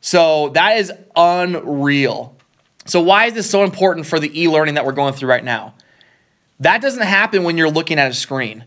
So 0.00 0.50
that 0.50 0.78
is 0.78 0.92
unreal. 1.14 2.36
So, 2.84 3.00
why 3.00 3.26
is 3.26 3.34
this 3.34 3.50
so 3.50 3.64
important 3.64 4.06
for 4.06 4.20
the 4.20 4.40
e 4.40 4.48
learning 4.48 4.74
that 4.74 4.84
we're 4.84 4.92
going 4.92 5.14
through 5.14 5.28
right 5.28 5.42
now? 5.42 5.74
That 6.60 6.80
doesn't 6.80 7.02
happen 7.02 7.42
when 7.42 7.58
you're 7.58 7.70
looking 7.70 7.98
at 7.98 8.10
a 8.10 8.14
screen. 8.14 8.64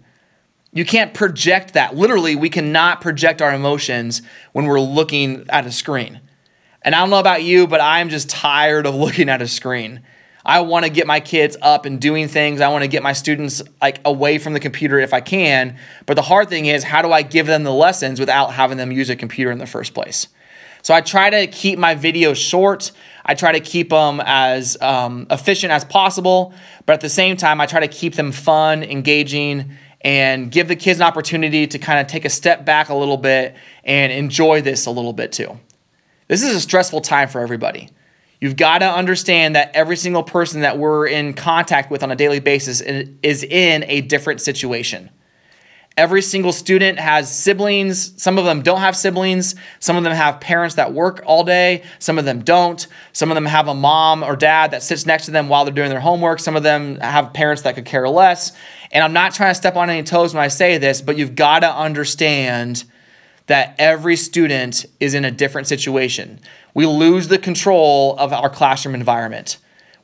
You 0.72 0.86
can't 0.86 1.14
project 1.14 1.74
that. 1.74 1.96
Literally, 1.96 2.36
we 2.36 2.50
cannot 2.50 3.02
project 3.02 3.42
our 3.42 3.54
emotions 3.54 4.22
when 4.54 4.66
we're 4.66 4.80
looking 4.80 5.46
at 5.50 5.66
a 5.66 5.72
screen. 5.72 6.22
And 6.82 6.96
I 6.96 7.00
don't 7.00 7.10
know 7.10 7.20
about 7.20 7.44
you, 7.44 7.68
but 7.68 7.82
I'm 7.82 8.10
just 8.10 8.30
tired 8.30 8.86
of 8.86 8.96
looking 9.04 9.30
at 9.30 9.42
a 9.42 9.48
screen. 9.48 10.02
I 10.46 10.62
want 10.62 10.86
to 10.86 10.92
get 10.92 11.06
my 11.06 11.20
kids 11.20 11.58
up 11.62 11.86
and 11.86 12.00
doing 12.00 12.28
things. 12.28 12.62
I 12.62 12.70
want 12.70 12.84
to 12.84 12.88
get 12.88 13.04
my 13.04 13.14
students 13.14 13.62
like 13.82 14.00
away 14.06 14.38
from 14.38 14.54
the 14.54 14.60
computer 14.60 15.00
if 15.00 15.14
I 15.14 15.22
can. 15.22 15.78
But 16.06 16.16
the 16.16 16.22
hard 16.22 16.50
thing 16.50 16.66
is, 16.66 16.84
how 16.84 17.02
do 17.02 17.12
I 17.12 17.24
give 17.24 17.46
them 17.46 17.64
the 17.64 17.74
lessons 17.74 18.20
without 18.20 18.54
having 18.54 18.78
them 18.78 18.92
use 18.92 19.10
a 19.10 19.16
computer 19.16 19.52
in 19.52 19.58
the 19.58 19.68
first 19.68 19.94
place? 19.94 20.28
So 20.82 20.94
I 20.94 21.02
try 21.02 21.30
to 21.30 21.48
keep 21.48 21.78
my 21.78 21.94
videos 21.94 22.38
short. 22.38 22.92
I 23.26 23.36
try 23.36 23.52
to 23.52 23.60
keep 23.60 23.90
them 23.90 24.22
as 24.26 24.78
um, 24.82 25.28
efficient 25.30 25.74
as 25.74 25.84
possible, 25.84 26.54
but 26.86 26.94
at 26.94 27.02
the 27.02 27.10
same 27.10 27.36
time, 27.36 27.60
I 27.60 27.66
try 27.66 27.82
to 27.82 27.88
keep 27.88 28.16
them 28.16 28.32
fun, 28.32 28.82
engaging, 28.82 29.78
and 30.02 30.52
give 30.52 30.68
the 30.68 30.76
kids 30.76 31.00
an 31.00 31.06
opportunity 31.06 31.68
to 31.68 31.80
kind 31.80 32.00
of 32.00 32.08
take 32.08 32.26
a 32.26 32.30
step 32.30 32.66
back 32.66 32.90
a 32.90 32.96
little 32.96 33.18
bit 33.18 33.56
and 33.84 34.12
enjoy 34.12 34.62
this 34.62 34.86
a 34.86 34.92
little 34.92 35.14
bit 35.14 35.32
too. 35.32 35.60
This 36.28 36.44
is 36.44 36.56
a 36.56 36.62
stressful 36.62 37.02
time 37.02 37.28
for 37.28 37.42
everybody. 37.42 37.90
You've 38.40 38.56
got 38.56 38.78
to 38.80 38.90
understand 38.90 39.56
that 39.56 39.72
every 39.74 39.98
single 39.98 40.24
person 40.24 40.62
that 40.62 40.78
we're 40.78 41.08
in 41.08 41.34
contact 41.34 41.92
with 41.92 42.04
on 42.04 42.12
a 42.12 42.16
daily 42.16 42.40
basis 42.40 42.80
is 42.80 43.44
in 43.44 43.84
a 43.84 44.02
different 44.02 44.40
situation. 44.40 45.10
Every 46.00 46.22
single 46.22 46.54
student 46.54 46.98
has 46.98 47.30
siblings. 47.30 48.14
Some 48.24 48.38
of 48.38 48.46
them 48.46 48.62
don't 48.62 48.80
have 48.80 48.96
siblings. 48.96 49.54
Some 49.82 49.98
of 49.98 50.06
them 50.06 50.14
have 50.14 50.40
parents 50.40 50.76
that 50.76 50.94
work 50.94 51.22
all 51.26 51.44
day. 51.44 51.84
Some 52.00 52.18
of 52.18 52.24
them 52.24 52.40
don't. 52.42 52.88
Some 53.12 53.30
of 53.30 53.36
them 53.36 53.46
have 53.46 53.68
a 53.68 53.74
mom 53.74 54.24
or 54.24 54.38
dad 54.38 54.72
that 54.72 54.82
sits 54.82 55.06
next 55.06 55.26
to 55.26 55.32
them 55.32 55.50
while 55.50 55.66
they're 55.66 55.74
doing 55.74 55.90
their 55.90 56.00
homework. 56.00 56.40
Some 56.40 56.56
of 56.56 56.64
them 56.64 57.02
have 57.02 57.34
parents 57.34 57.64
that 57.64 57.76
could 57.76 57.84
care 57.84 58.08
less. 58.08 58.54
And 58.94 59.04
I'm 59.04 59.12
not 59.12 59.34
trying 59.34 59.52
to 59.52 59.56
step 59.56 59.76
on 59.76 59.90
any 59.90 60.04
toes 60.04 60.34
when 60.34 60.42
I 60.42 60.48
say 60.48 60.78
this, 60.78 61.02
but 61.02 61.18
you've 61.18 61.36
got 61.36 61.60
to 61.60 61.70
understand 61.70 62.86
that 63.48 63.76
every 63.78 64.16
student 64.16 64.86
is 65.02 65.14
in 65.14 65.26
a 65.26 65.32
different 65.32 65.68
situation. 65.68 66.40
We 66.74 66.86
lose 66.86 67.28
the 67.28 67.38
control 67.38 68.16
of 68.18 68.32
our 68.32 68.50
classroom 68.50 68.96
environment. 68.96 69.58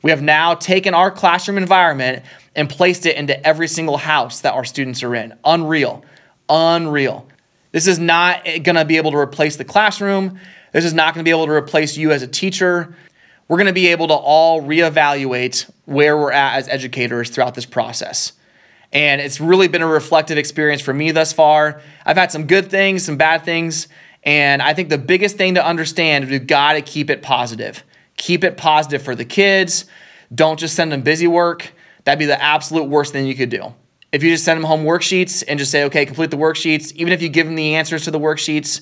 We 0.06 0.12
have 0.12 0.22
now 0.22 0.54
taken 0.54 0.94
our 0.94 1.10
classroom 1.10 1.58
environment 1.58 2.24
and 2.54 2.70
placed 2.70 3.06
it 3.06 3.16
into 3.16 3.44
every 3.44 3.66
single 3.66 3.96
house 3.96 4.42
that 4.42 4.54
our 4.54 4.64
students 4.64 5.02
are 5.02 5.16
in. 5.16 5.36
Unreal. 5.44 6.04
Unreal. 6.48 7.26
This 7.72 7.88
is 7.88 7.98
not 7.98 8.44
going 8.44 8.76
to 8.76 8.84
be 8.84 8.98
able 8.98 9.10
to 9.10 9.16
replace 9.16 9.56
the 9.56 9.64
classroom. 9.64 10.38
This 10.70 10.84
is 10.84 10.94
not 10.94 11.12
going 11.12 11.24
to 11.24 11.28
be 11.28 11.32
able 11.32 11.46
to 11.46 11.52
replace 11.52 11.96
you 11.96 12.12
as 12.12 12.22
a 12.22 12.28
teacher. 12.28 12.94
We're 13.48 13.56
going 13.56 13.66
to 13.66 13.72
be 13.72 13.88
able 13.88 14.06
to 14.06 14.14
all 14.14 14.62
reevaluate 14.62 15.68
where 15.86 16.16
we're 16.16 16.30
at 16.30 16.58
as 16.58 16.68
educators 16.68 17.30
throughout 17.30 17.56
this 17.56 17.66
process. 17.66 18.32
And 18.92 19.20
it's 19.20 19.40
really 19.40 19.66
been 19.66 19.82
a 19.82 19.88
reflective 19.88 20.38
experience 20.38 20.82
for 20.82 20.94
me 20.94 21.10
thus 21.10 21.32
far. 21.32 21.80
I've 22.04 22.16
had 22.16 22.30
some 22.30 22.46
good 22.46 22.70
things, 22.70 23.04
some 23.04 23.16
bad 23.16 23.44
things. 23.44 23.88
And 24.22 24.62
I 24.62 24.72
think 24.72 24.88
the 24.88 24.98
biggest 24.98 25.36
thing 25.36 25.54
to 25.54 25.66
understand 25.66 26.22
is 26.22 26.30
we've 26.30 26.46
got 26.46 26.74
to 26.74 26.80
keep 26.80 27.10
it 27.10 27.22
positive. 27.22 27.82
Keep 28.16 28.44
it 28.44 28.56
positive 28.56 29.02
for 29.02 29.14
the 29.14 29.24
kids. 29.24 29.84
Don't 30.34 30.58
just 30.58 30.74
send 30.74 30.92
them 30.92 31.02
busy 31.02 31.26
work. 31.26 31.72
That'd 32.04 32.18
be 32.18 32.26
the 32.26 32.40
absolute 32.40 32.84
worst 32.84 33.12
thing 33.12 33.26
you 33.26 33.34
could 33.34 33.50
do. 33.50 33.74
If 34.12 34.22
you 34.22 34.30
just 34.30 34.44
send 34.44 34.58
them 34.58 34.64
home 34.64 34.84
worksheets 34.84 35.42
and 35.46 35.58
just 35.58 35.70
say, 35.70 35.84
okay, 35.84 36.06
complete 36.06 36.30
the 36.30 36.36
worksheets, 36.36 36.92
even 36.94 37.12
if 37.12 37.20
you 37.20 37.28
give 37.28 37.46
them 37.46 37.56
the 37.56 37.74
answers 37.74 38.04
to 38.04 38.10
the 38.10 38.20
worksheets, 38.20 38.80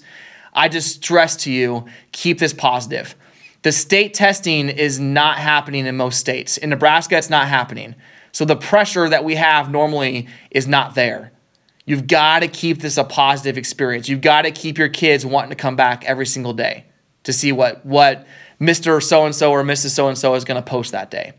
I 0.53 0.69
just 0.69 0.97
stress 0.97 1.37
to 1.45 1.53
you, 1.53 1.87
keep 2.13 2.39
this 2.39 2.53
positive. 2.53 3.17
The 3.63 3.73
state 3.73 4.15
testing 4.15 4.69
is 4.69 5.01
not 5.01 5.39
happening 5.39 5.87
in 5.87 5.97
most 5.97 6.21
states. 6.21 6.59
In 6.59 6.71
Nebraska, 6.71 7.17
it's 7.17 7.31
not 7.31 7.49
happening. 7.49 7.95
So 8.31 8.45
the 8.45 8.57
pressure 8.57 9.09
that 9.09 9.25
we 9.25 9.37
have 9.37 9.71
normally 9.71 10.29
is 10.51 10.69
not 10.69 10.95
there. 10.95 11.33
You've 11.87 12.07
got 12.07 12.41
to 12.41 12.49
keep 12.49 12.81
this 12.81 12.97
a 12.97 13.05
positive 13.05 13.59
experience. 13.59 14.09
You've 14.09 14.21
got 14.21 14.43
to 14.43 14.51
keep 14.51 14.79
your 14.79 14.89
kids 14.89 15.25
wanting 15.25 15.51
to 15.51 15.57
come 15.57 15.77
back 15.77 16.05
every 16.05 16.27
single 16.27 16.53
day 16.53 16.85
to 17.25 17.33
see 17.33 17.53
what 17.53 17.85
what 17.85 18.27
Mr. 18.61 19.03
So 19.03 19.25
and 19.25 19.35
so 19.35 19.51
or 19.51 19.63
Mrs. 19.63 19.91
So 19.91 20.09
and 20.09 20.17
so 20.17 20.35
is 20.35 20.45
going 20.45 20.63
to 20.63 20.69
post 20.69 20.93
that 20.93 21.11
day. 21.11 21.33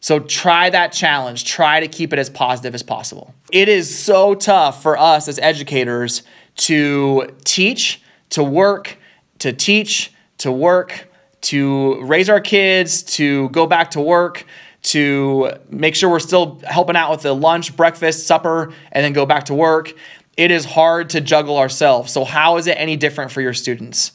So 0.00 0.18
try 0.18 0.70
that 0.70 0.92
challenge. 0.92 1.44
Try 1.44 1.80
to 1.80 1.88
keep 1.88 2.12
it 2.12 2.18
as 2.18 2.30
positive 2.30 2.74
as 2.74 2.82
possible. 2.82 3.34
It 3.52 3.68
is 3.68 3.96
so 3.96 4.34
tough 4.34 4.82
for 4.82 4.96
us 4.96 5.28
as 5.28 5.38
educators 5.38 6.22
to 6.56 7.34
teach, 7.44 8.00
to 8.30 8.42
work, 8.42 8.98
to 9.40 9.52
teach, 9.52 10.12
to 10.38 10.50
work, 10.50 11.08
to 11.42 12.02
raise 12.02 12.28
our 12.28 12.40
kids, 12.40 13.02
to 13.02 13.48
go 13.50 13.66
back 13.66 13.90
to 13.92 14.00
work, 14.00 14.46
to 14.82 15.52
make 15.68 15.94
sure 15.94 16.10
we're 16.10 16.18
still 16.18 16.60
helping 16.66 16.96
out 16.96 17.10
with 17.10 17.22
the 17.22 17.34
lunch, 17.34 17.76
breakfast, 17.76 18.26
supper, 18.26 18.72
and 18.92 19.04
then 19.04 19.12
go 19.12 19.26
back 19.26 19.44
to 19.44 19.54
work. 19.54 19.92
It 20.36 20.50
is 20.50 20.64
hard 20.64 21.10
to 21.10 21.20
juggle 21.20 21.58
ourselves. 21.58 22.12
So, 22.12 22.24
how 22.24 22.56
is 22.56 22.66
it 22.66 22.72
any 22.72 22.96
different 22.96 23.30
for 23.30 23.42
your 23.42 23.52
students? 23.52 24.12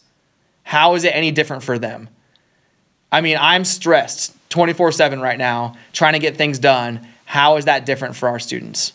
How 0.64 0.96
is 0.96 1.04
it 1.04 1.10
any 1.10 1.30
different 1.30 1.62
for 1.62 1.78
them? 1.78 2.10
I 3.16 3.22
mean, 3.22 3.38
I'm 3.40 3.64
stressed 3.64 4.36
24 4.50 4.92
7 4.92 5.22
right 5.22 5.38
now 5.38 5.78
trying 5.94 6.14
to 6.14 6.20
get 6.20 6.36
things 6.36 6.60
done. 6.60 7.08
How 7.24 7.56
is 7.56 7.64
that 7.64 7.86
different 7.86 8.18
for 8.18 8.28
our 8.28 8.40
students? 8.40 8.92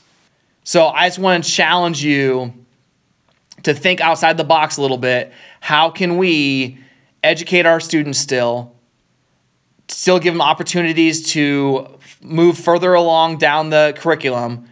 So 0.63 0.89
I 0.89 1.09
just 1.09 1.19
want 1.19 1.43
to 1.43 1.51
challenge 1.51 2.05
you 2.05 2.53
to 3.63 3.73
think 3.73 4.03
outside 4.03 4.37
the 4.37 4.45
box 4.45 4.77
a 4.77 4.83
little 4.83 4.99
bit. 4.99 5.33
How 5.61 5.89
can 5.89 6.19
we 6.19 6.79
educate 7.25 7.65
our 7.65 7.81
students 7.81 8.19
still, 8.19 8.75
still 9.89 10.19
give 10.19 10.35
them 10.35 10.43
opportunities 10.43 11.33
to 11.33 11.87
move 12.21 12.59
further 12.59 12.93
along 12.93 13.39
down 13.39 13.71
the 13.71 13.95
curriculum, 13.97 14.69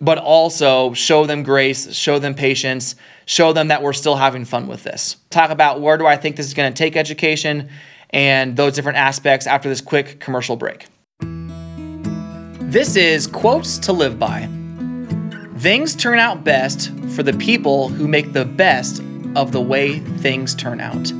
but 0.00 0.18
also 0.18 0.92
show 0.92 1.26
them 1.26 1.42
grace, 1.42 1.92
show 1.92 2.20
them 2.20 2.36
patience, 2.36 2.94
show 3.26 3.52
them 3.52 3.66
that 3.68 3.82
we're 3.82 3.92
still 3.92 4.14
having 4.14 4.44
fun 4.44 4.68
with 4.68 4.84
this. 4.84 5.16
Talk 5.30 5.50
about 5.50 5.80
where 5.80 5.98
do 5.98 6.06
I 6.06 6.16
think 6.16 6.36
this 6.36 6.46
is 6.46 6.54
going 6.54 6.72
to 6.72 6.78
take 6.78 6.94
education 6.94 7.70
and 8.14 8.56
those 8.56 8.74
different 8.74 8.96
aspects 8.96 9.46
after 9.46 9.68
this 9.68 9.80
quick 9.80 10.20
commercial 10.20 10.54
break. 10.54 10.86
This 12.60 12.94
is 12.96 13.26
Quotes 13.26 13.76
to 13.80 13.92
Live 13.92 14.20
By. 14.20 14.48
Things 15.58 15.96
turn 15.96 16.20
out 16.20 16.44
best 16.44 16.90
for 17.10 17.24
the 17.24 17.32
people 17.32 17.88
who 17.88 18.06
make 18.06 18.32
the 18.32 18.44
best 18.44 19.02
of 19.34 19.50
the 19.50 19.60
way 19.60 19.98
things 19.98 20.54
turn 20.54 20.80
out. 20.80 21.12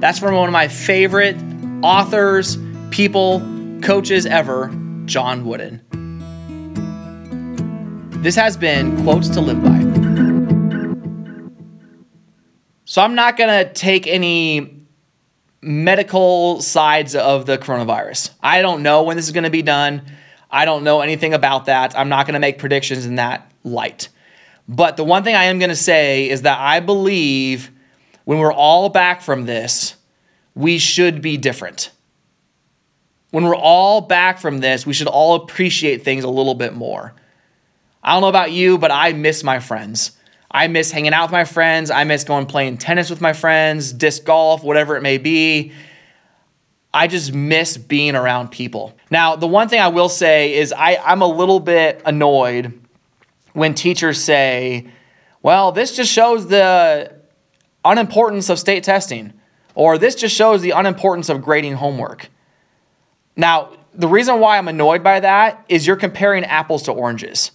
That's 0.00 0.18
from 0.18 0.34
one 0.34 0.48
of 0.48 0.52
my 0.52 0.68
favorite 0.68 1.36
authors, 1.82 2.56
people, 2.90 3.40
coaches 3.82 4.24
ever, 4.24 4.74
John 5.04 5.44
Wooden. 5.44 5.82
This 8.22 8.34
has 8.34 8.56
been 8.56 9.02
Quotes 9.02 9.28
to 9.30 9.42
Live 9.42 9.62
By. 9.62 9.78
So 12.86 13.02
I'm 13.02 13.14
not 13.14 13.36
going 13.36 13.50
to 13.50 13.70
take 13.74 14.06
any 14.06 14.77
medical 15.60 16.60
sides 16.62 17.14
of 17.14 17.46
the 17.46 17.58
coronavirus. 17.58 18.30
I 18.42 18.62
don't 18.62 18.82
know 18.82 19.02
when 19.02 19.16
this 19.16 19.26
is 19.26 19.32
going 19.32 19.44
to 19.44 19.50
be 19.50 19.62
done. 19.62 20.02
I 20.50 20.64
don't 20.64 20.84
know 20.84 21.00
anything 21.00 21.34
about 21.34 21.66
that. 21.66 21.98
I'm 21.98 22.08
not 22.08 22.26
going 22.26 22.34
to 22.34 22.40
make 22.40 22.58
predictions 22.58 23.06
in 23.06 23.16
that 23.16 23.50
light. 23.64 24.08
But 24.68 24.96
the 24.96 25.04
one 25.04 25.24
thing 25.24 25.34
I 25.34 25.44
am 25.44 25.58
going 25.58 25.70
to 25.70 25.76
say 25.76 26.28
is 26.28 26.42
that 26.42 26.58
I 26.60 26.80
believe 26.80 27.70
when 28.24 28.38
we're 28.38 28.52
all 28.52 28.88
back 28.88 29.22
from 29.22 29.46
this, 29.46 29.96
we 30.54 30.78
should 30.78 31.22
be 31.22 31.36
different. 31.36 31.90
When 33.30 33.44
we're 33.44 33.56
all 33.56 34.00
back 34.00 34.38
from 34.38 34.58
this, 34.58 34.86
we 34.86 34.92
should 34.92 35.06
all 35.06 35.34
appreciate 35.34 36.02
things 36.02 36.24
a 36.24 36.28
little 36.30 36.54
bit 36.54 36.74
more. 36.74 37.14
I 38.02 38.12
don't 38.12 38.22
know 38.22 38.28
about 38.28 38.52
you, 38.52 38.78
but 38.78 38.90
I 38.90 39.12
miss 39.12 39.42
my 39.42 39.58
friends. 39.58 40.12
I 40.50 40.66
miss 40.68 40.90
hanging 40.90 41.12
out 41.12 41.24
with 41.24 41.32
my 41.32 41.44
friends. 41.44 41.90
I 41.90 42.04
miss 42.04 42.24
going 42.24 42.46
playing 42.46 42.78
tennis 42.78 43.10
with 43.10 43.20
my 43.20 43.32
friends, 43.32 43.92
disc 43.92 44.24
golf, 44.24 44.64
whatever 44.64 44.96
it 44.96 45.02
may 45.02 45.18
be. 45.18 45.72
I 46.92 47.06
just 47.06 47.34
miss 47.34 47.76
being 47.76 48.16
around 48.16 48.48
people. 48.50 48.96
Now, 49.10 49.36
the 49.36 49.46
one 49.46 49.68
thing 49.68 49.80
I 49.80 49.88
will 49.88 50.08
say 50.08 50.54
is 50.54 50.72
I, 50.72 50.96
I'm 50.96 51.20
a 51.20 51.26
little 51.26 51.60
bit 51.60 52.00
annoyed 52.06 52.80
when 53.52 53.74
teachers 53.74 54.22
say, 54.22 54.86
well, 55.42 55.70
this 55.70 55.94
just 55.94 56.10
shows 56.10 56.48
the 56.48 57.14
unimportance 57.84 58.48
of 58.48 58.58
state 58.58 58.84
testing, 58.84 59.34
or 59.74 59.98
this 59.98 60.14
just 60.14 60.34
shows 60.34 60.62
the 60.62 60.70
unimportance 60.70 61.28
of 61.28 61.42
grading 61.42 61.74
homework. 61.74 62.30
Now, 63.36 63.76
the 63.94 64.08
reason 64.08 64.40
why 64.40 64.58
I'm 64.58 64.68
annoyed 64.68 65.02
by 65.02 65.20
that 65.20 65.64
is 65.68 65.86
you're 65.86 65.96
comparing 65.96 66.44
apples 66.44 66.84
to 66.84 66.92
oranges. 66.92 67.50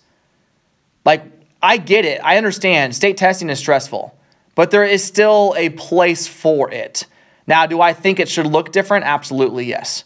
Like, 1.06 1.24
I 1.64 1.78
get 1.78 2.04
it. 2.04 2.20
I 2.24 2.36
understand 2.36 2.94
state 2.94 3.16
testing 3.16 3.50
is 3.50 3.58
stressful, 3.58 4.14
but 4.54 4.70
there 4.70 4.84
is 4.84 5.02
still 5.02 5.56
a 5.58 5.70
place 5.70 6.28
for 6.28 6.70
it. 6.70 7.08
Now, 7.48 7.66
do 7.66 7.80
I 7.80 7.94
think 7.94 8.20
it 8.20 8.28
should 8.28 8.46
look 8.46 8.74
different? 8.74 9.06
Absolutely, 9.06 9.66
yes. 9.66 10.04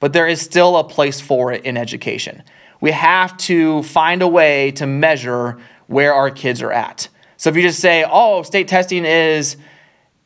But 0.00 0.12
there 0.12 0.26
is 0.26 0.40
still 0.40 0.76
a 0.76 0.84
place 0.84 1.20
for 1.20 1.52
it 1.52 1.64
in 1.64 1.76
education. 1.76 2.42
We 2.80 2.90
have 2.90 3.36
to 3.38 3.84
find 3.84 4.22
a 4.22 4.28
way 4.28 4.72
to 4.72 4.86
measure 4.86 5.58
where 5.86 6.12
our 6.12 6.30
kids 6.30 6.62
are 6.62 6.72
at. 6.72 7.08
So 7.36 7.48
if 7.48 7.56
you 7.56 7.62
just 7.62 7.80
say, 7.80 8.04
oh, 8.08 8.42
state 8.42 8.66
testing 8.66 9.04
is, 9.04 9.56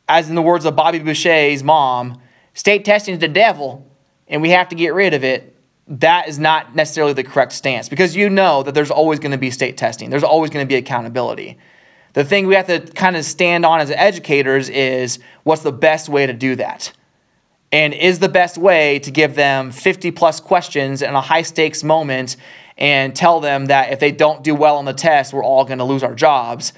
as 0.09 0.27
in 0.27 0.35
the 0.35 0.41
words 0.41 0.65
of 0.65 0.75
Bobby 0.75 0.99
Boucher's 0.99 1.63
mom, 1.63 2.19
state 2.55 2.83
testing 2.83 3.13
is 3.13 3.19
the 3.19 3.27
devil 3.27 3.87
and 4.27 4.41
we 4.41 4.49
have 4.49 4.69
to 4.69 4.75
get 4.75 4.93
rid 4.93 5.13
of 5.13 5.23
it, 5.23 5.52
that 5.87 6.27
is 6.27 6.39
not 6.39 6.75
necessarily 6.75 7.13
the 7.13 7.23
correct 7.23 7.51
stance 7.51 7.89
because 7.89 8.15
you 8.15 8.29
know 8.29 8.63
that 8.63 8.73
there's 8.73 8.91
always 8.91 9.19
going 9.19 9.31
to 9.31 9.37
be 9.37 9.51
state 9.51 9.77
testing, 9.77 10.09
there's 10.09 10.23
always 10.23 10.49
going 10.49 10.65
to 10.65 10.67
be 10.67 10.75
accountability. 10.75 11.57
The 12.13 12.23
thing 12.23 12.45
we 12.45 12.55
have 12.55 12.67
to 12.67 12.79
kind 12.79 13.15
of 13.15 13.25
stand 13.25 13.65
on 13.65 13.79
as 13.79 13.89
educators 13.91 14.69
is 14.69 15.19
what's 15.43 15.63
the 15.63 15.71
best 15.71 16.09
way 16.09 16.25
to 16.27 16.33
do 16.33 16.55
that? 16.55 16.93
And 17.71 17.93
is 17.93 18.19
the 18.19 18.29
best 18.29 18.55
way 18.55 18.99
to 18.99 19.09
give 19.09 19.33
them 19.33 19.71
50 19.71 20.11
plus 20.11 20.39
questions 20.39 21.01
in 21.01 21.15
a 21.15 21.21
high 21.21 21.41
stakes 21.41 21.83
moment 21.83 22.37
and 22.77 23.15
tell 23.15 23.39
them 23.39 23.65
that 23.65 23.91
if 23.91 23.99
they 23.99 24.11
don't 24.11 24.43
do 24.43 24.53
well 24.53 24.77
on 24.77 24.85
the 24.85 24.93
test, 24.93 25.33
we're 25.33 25.43
all 25.43 25.65
going 25.65 25.79
to 25.79 25.83
lose 25.83 26.03
our 26.03 26.13
jobs? 26.13 26.71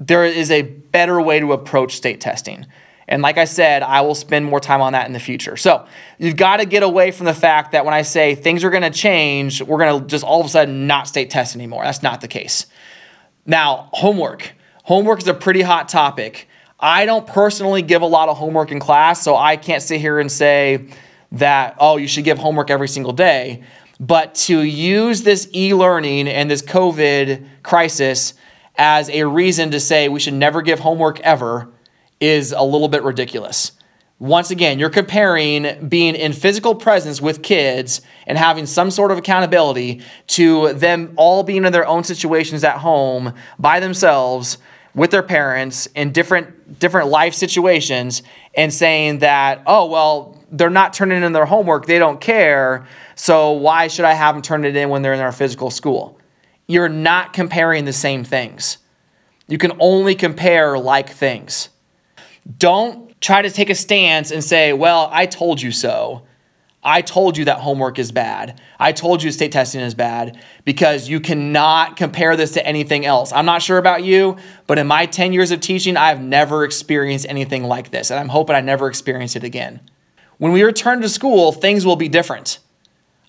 There 0.00 0.24
is 0.24 0.50
a 0.50 0.62
better 0.62 1.20
way 1.22 1.38
to 1.38 1.52
approach 1.52 1.94
state 1.94 2.20
testing. 2.20 2.66
And 3.10 3.22
like 3.22 3.38
I 3.38 3.44
said, 3.44 3.82
I 3.82 4.02
will 4.02 4.14
spend 4.14 4.46
more 4.46 4.60
time 4.60 4.80
on 4.80 4.92
that 4.92 5.08
in 5.08 5.12
the 5.12 5.18
future. 5.18 5.56
So 5.56 5.84
you've 6.18 6.36
got 6.36 6.58
to 6.58 6.64
get 6.64 6.84
away 6.84 7.10
from 7.10 7.26
the 7.26 7.34
fact 7.34 7.72
that 7.72 7.84
when 7.84 7.92
I 7.92 8.02
say 8.02 8.36
things 8.36 8.62
are 8.62 8.70
going 8.70 8.84
to 8.84 8.90
change, 8.90 9.60
we're 9.60 9.78
going 9.78 10.00
to 10.00 10.06
just 10.06 10.24
all 10.24 10.40
of 10.40 10.46
a 10.46 10.48
sudden 10.48 10.86
not 10.86 11.08
state 11.08 11.28
test 11.28 11.56
anymore. 11.56 11.82
That's 11.82 12.04
not 12.04 12.20
the 12.20 12.28
case. 12.28 12.66
Now, 13.44 13.90
homework. 13.92 14.52
Homework 14.84 15.18
is 15.18 15.26
a 15.26 15.34
pretty 15.34 15.60
hot 15.60 15.88
topic. 15.88 16.48
I 16.78 17.04
don't 17.04 17.26
personally 17.26 17.82
give 17.82 18.00
a 18.00 18.06
lot 18.06 18.28
of 18.28 18.38
homework 18.38 18.70
in 18.70 18.78
class, 18.78 19.22
so 19.22 19.36
I 19.36 19.56
can't 19.56 19.82
sit 19.82 20.00
here 20.00 20.20
and 20.20 20.30
say 20.30 20.86
that, 21.32 21.74
oh, 21.78 21.96
you 21.96 22.06
should 22.06 22.24
give 22.24 22.38
homework 22.38 22.70
every 22.70 22.88
single 22.88 23.12
day. 23.12 23.64
But 23.98 24.36
to 24.46 24.62
use 24.62 25.22
this 25.24 25.48
e 25.52 25.74
learning 25.74 26.28
and 26.28 26.48
this 26.48 26.62
COVID 26.62 27.44
crisis 27.64 28.34
as 28.76 29.10
a 29.10 29.24
reason 29.24 29.72
to 29.72 29.80
say 29.80 30.08
we 30.08 30.20
should 30.20 30.34
never 30.34 30.62
give 30.62 30.78
homework 30.78 31.18
ever 31.20 31.68
is 32.20 32.52
a 32.52 32.62
little 32.62 32.88
bit 32.88 33.02
ridiculous. 33.02 33.72
Once 34.18 34.50
again, 34.50 34.78
you're 34.78 34.90
comparing 34.90 35.88
being 35.88 36.14
in 36.14 36.34
physical 36.34 36.74
presence 36.74 37.22
with 37.22 37.42
kids 37.42 38.02
and 38.26 38.36
having 38.36 38.66
some 38.66 38.90
sort 38.90 39.10
of 39.10 39.16
accountability 39.16 40.02
to 40.26 40.74
them 40.74 41.14
all 41.16 41.42
being 41.42 41.64
in 41.64 41.72
their 41.72 41.86
own 41.86 42.04
situations 42.04 42.62
at 42.62 42.76
home 42.76 43.32
by 43.58 43.80
themselves 43.80 44.58
with 44.94 45.10
their 45.10 45.22
parents 45.22 45.86
in 45.94 46.12
different 46.12 46.78
different 46.78 47.08
life 47.08 47.32
situations 47.32 48.22
and 48.54 48.74
saying 48.74 49.20
that, 49.20 49.62
"Oh, 49.66 49.86
well, 49.86 50.36
they're 50.52 50.68
not 50.68 50.92
turning 50.92 51.22
in 51.22 51.32
their 51.32 51.46
homework, 51.46 51.86
they 51.86 51.98
don't 51.98 52.20
care, 52.20 52.84
so 53.14 53.52
why 53.52 53.86
should 53.86 54.04
I 54.04 54.12
have 54.12 54.34
them 54.34 54.42
turn 54.42 54.64
it 54.64 54.76
in 54.76 54.90
when 54.90 55.00
they're 55.00 55.14
in 55.14 55.20
our 55.20 55.32
physical 55.32 55.70
school?" 55.70 56.18
You're 56.66 56.90
not 56.90 57.32
comparing 57.32 57.86
the 57.86 57.92
same 57.92 58.22
things. 58.22 58.78
You 59.48 59.56
can 59.56 59.72
only 59.80 60.14
compare 60.14 60.78
like 60.78 61.08
things. 61.08 61.70
Don't 62.58 63.20
try 63.20 63.42
to 63.42 63.50
take 63.50 63.70
a 63.70 63.74
stance 63.74 64.30
and 64.30 64.42
say, 64.42 64.72
well, 64.72 65.08
I 65.12 65.26
told 65.26 65.60
you 65.60 65.72
so. 65.72 66.26
I 66.82 67.02
told 67.02 67.36
you 67.36 67.44
that 67.44 67.58
homework 67.58 67.98
is 67.98 68.10
bad. 68.10 68.58
I 68.78 68.92
told 68.92 69.22
you 69.22 69.30
state 69.30 69.52
testing 69.52 69.82
is 69.82 69.94
bad 69.94 70.40
because 70.64 71.10
you 71.10 71.20
cannot 71.20 71.96
compare 71.96 72.36
this 72.36 72.52
to 72.52 72.66
anything 72.66 73.04
else. 73.04 73.32
I'm 73.32 73.44
not 73.44 73.60
sure 73.60 73.76
about 73.76 74.02
you, 74.02 74.38
but 74.66 74.78
in 74.78 74.86
my 74.86 75.04
10 75.04 75.34
years 75.34 75.50
of 75.50 75.60
teaching, 75.60 75.98
I've 75.98 76.22
never 76.22 76.64
experienced 76.64 77.26
anything 77.28 77.64
like 77.64 77.90
this, 77.90 78.10
and 78.10 78.18
I'm 78.18 78.30
hoping 78.30 78.56
I 78.56 78.62
never 78.62 78.88
experience 78.88 79.36
it 79.36 79.44
again. 79.44 79.80
When 80.38 80.52
we 80.52 80.62
return 80.62 81.02
to 81.02 81.08
school, 81.10 81.52
things 81.52 81.84
will 81.84 81.96
be 81.96 82.08
different. 82.08 82.60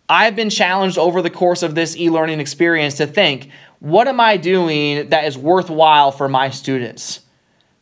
I've 0.07 0.35
been 0.35 0.49
challenged 0.49 0.97
over 0.97 1.21
the 1.21 1.29
course 1.29 1.61
of 1.61 1.75
this 1.75 1.97
e 1.97 2.09
learning 2.09 2.39
experience 2.39 2.95
to 2.95 3.07
think, 3.07 3.49
what 3.79 4.07
am 4.07 4.21
I 4.21 4.37
doing 4.37 5.09
that 5.09 5.25
is 5.25 5.37
worthwhile 5.37 6.11
for 6.13 6.29
my 6.29 6.51
students? 6.51 7.19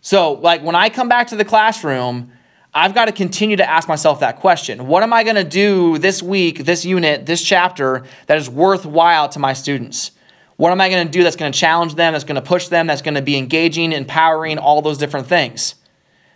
So, 0.02 0.34
like 0.34 0.62
when 0.64 0.76
I 0.76 0.90
come 0.90 1.10
back 1.10 1.28
to 1.28 1.36
the 1.36 1.46
classroom, 1.46 2.32
I've 2.74 2.94
got 2.94 3.06
to 3.06 3.12
continue 3.12 3.58
to 3.58 3.70
ask 3.70 3.88
myself 3.88 4.20
that 4.20 4.40
question. 4.40 4.88
What 4.88 5.04
am 5.04 5.12
I 5.12 5.24
going 5.24 5.36
to 5.36 5.44
do 5.44 5.98
this 5.98 6.22
week, 6.22 6.66
this 6.66 6.86
unit, 6.86 7.26
this 7.26 7.42
chapter 7.42 8.04
that 8.28 8.38
is 8.38 8.50
worthwhile 8.50 9.28
to 9.30 9.40
my 9.40 9.54
students? 9.54 10.12
What 10.56 10.72
am 10.72 10.82
I 10.82 10.90
going 10.90 11.08
to 11.08 11.12
do 11.12 11.24
that's 11.24 11.36
going 11.36 11.52
to 11.52 11.58
challenge 11.58 11.96
them, 11.96 12.14
that's 12.14 12.26
going 12.26 12.36
to 12.36 12.42
push 12.42 12.68
them, 12.68 12.86
that's 12.86 13.02
going 13.02 13.16
to 13.16 13.22
be 13.22 13.38
engaging, 13.38 13.92
empowering, 13.92 14.58
all 14.58 14.82
those 14.82 14.98
different 14.98 15.28
things? 15.28 15.76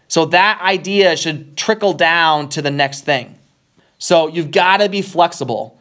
So 0.08 0.26
that 0.26 0.60
idea 0.62 1.16
should 1.18 1.56
trickle 1.58 1.94
down 1.94 2.50
to 2.50 2.62
the 2.62 2.72
next 2.72 3.02
thing. 3.02 3.38
So 3.98 4.28
you've 4.28 4.52
got 4.52 4.78
to 4.78 4.90
be 4.90 5.02
flexible. 5.02 5.80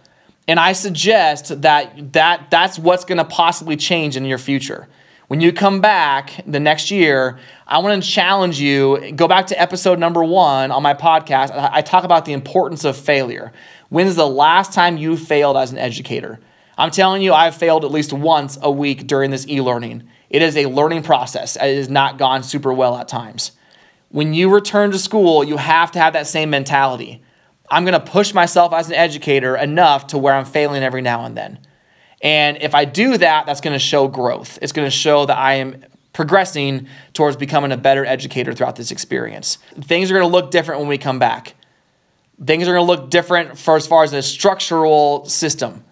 And 0.48 0.58
I 0.58 0.72
suggest 0.72 1.62
that, 1.62 2.12
that 2.12 2.50
that's 2.50 2.78
what's 2.78 3.04
going 3.04 3.18
to 3.18 3.24
possibly 3.24 3.76
change 3.76 4.16
in 4.16 4.24
your 4.24 4.38
future. 4.38 4.88
When 5.32 5.40
you 5.40 5.50
come 5.50 5.80
back 5.80 6.44
the 6.46 6.60
next 6.60 6.90
year, 6.90 7.38
I 7.66 7.78
want 7.78 8.02
to 8.02 8.06
challenge 8.06 8.60
you. 8.60 9.12
Go 9.12 9.26
back 9.26 9.46
to 9.46 9.58
episode 9.58 9.98
number 9.98 10.22
one 10.22 10.70
on 10.70 10.82
my 10.82 10.92
podcast. 10.92 11.50
I 11.72 11.80
talk 11.80 12.04
about 12.04 12.26
the 12.26 12.34
importance 12.34 12.84
of 12.84 12.98
failure. 12.98 13.50
When 13.88 14.06
is 14.06 14.14
the 14.14 14.28
last 14.28 14.74
time 14.74 14.98
you 14.98 15.16
failed 15.16 15.56
as 15.56 15.72
an 15.72 15.78
educator? 15.78 16.38
I'm 16.76 16.90
telling 16.90 17.22
you, 17.22 17.32
I've 17.32 17.56
failed 17.56 17.82
at 17.86 17.90
least 17.90 18.12
once 18.12 18.58
a 18.60 18.70
week 18.70 19.06
during 19.06 19.30
this 19.30 19.48
e 19.48 19.62
learning. 19.62 20.06
It 20.28 20.42
is 20.42 20.54
a 20.54 20.66
learning 20.66 21.02
process. 21.02 21.56
It 21.56 21.76
has 21.76 21.88
not 21.88 22.18
gone 22.18 22.42
super 22.42 22.74
well 22.74 22.98
at 22.98 23.08
times. 23.08 23.52
When 24.10 24.34
you 24.34 24.52
return 24.52 24.90
to 24.90 24.98
school, 24.98 25.44
you 25.44 25.56
have 25.56 25.92
to 25.92 25.98
have 25.98 26.12
that 26.12 26.26
same 26.26 26.50
mentality. 26.50 27.22
I'm 27.70 27.86
going 27.86 27.98
to 27.98 28.00
push 28.00 28.34
myself 28.34 28.74
as 28.74 28.88
an 28.88 28.94
educator 28.96 29.56
enough 29.56 30.08
to 30.08 30.18
where 30.18 30.34
I'm 30.34 30.44
failing 30.44 30.82
every 30.82 31.00
now 31.00 31.24
and 31.24 31.34
then. 31.34 31.58
And 32.22 32.58
if 32.62 32.74
I 32.74 32.84
do 32.84 33.18
that, 33.18 33.46
that's 33.46 33.60
going 33.60 33.72
to 33.72 33.80
show 33.80 34.06
growth. 34.06 34.58
It's 34.62 34.72
going 34.72 34.86
to 34.86 34.90
show 34.90 35.26
that 35.26 35.36
I 35.36 35.54
am 35.54 35.84
progressing 36.12 36.86
towards 37.14 37.36
becoming 37.36 37.72
a 37.72 37.76
better 37.76 38.04
educator 38.04 38.52
throughout 38.52 38.76
this 38.76 38.90
experience. 38.90 39.58
Things 39.80 40.10
are 40.10 40.14
going 40.14 40.28
to 40.28 40.32
look 40.32 40.50
different 40.50 40.80
when 40.80 40.88
we 40.88 40.98
come 40.98 41.18
back. 41.18 41.54
Things 42.44 42.68
are 42.68 42.74
going 42.74 42.86
to 42.86 42.92
look 42.92 43.10
different 43.10 43.58
for 43.58 43.76
as 43.76 43.86
far 43.86 44.04
as 44.04 44.12
a 44.12 44.22
structural 44.22 45.24
system. 45.24 45.84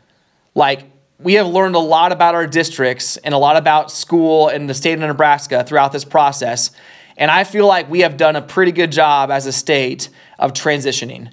Like 0.54 0.84
we 1.18 1.34
have 1.34 1.46
learned 1.46 1.74
a 1.74 1.80
lot 1.80 2.12
about 2.12 2.34
our 2.34 2.46
districts 2.46 3.16
and 3.18 3.34
a 3.34 3.38
lot 3.38 3.56
about 3.56 3.90
school 3.90 4.48
and 4.48 4.68
the 4.68 4.74
state 4.74 4.94
of 4.94 5.00
Nebraska 5.00 5.64
throughout 5.64 5.92
this 5.92 6.04
process. 6.04 6.70
And 7.16 7.30
I 7.30 7.44
feel 7.44 7.66
like 7.66 7.90
we 7.90 8.00
have 8.00 8.16
done 8.16 8.36
a 8.36 8.42
pretty 8.42 8.72
good 8.72 8.92
job 8.92 9.30
as 9.30 9.46
a 9.46 9.52
state 9.52 10.08
of 10.38 10.52
transitioning. 10.52 11.32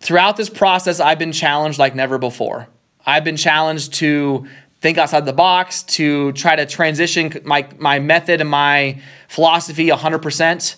Throughout 0.00 0.36
this 0.36 0.48
process, 0.48 1.00
I've 1.00 1.18
been 1.18 1.32
challenged 1.32 1.78
like 1.78 1.94
never 1.94 2.18
before. 2.18 2.68
I've 3.08 3.24
been 3.24 3.38
challenged 3.38 3.94
to 3.94 4.46
think 4.82 4.98
outside 4.98 5.24
the 5.24 5.32
box, 5.32 5.82
to 5.84 6.30
try 6.32 6.56
to 6.56 6.66
transition 6.66 7.32
my, 7.42 7.66
my 7.78 8.00
method 8.00 8.42
and 8.42 8.50
my 8.50 9.00
philosophy 9.28 9.88
100%. 9.88 10.76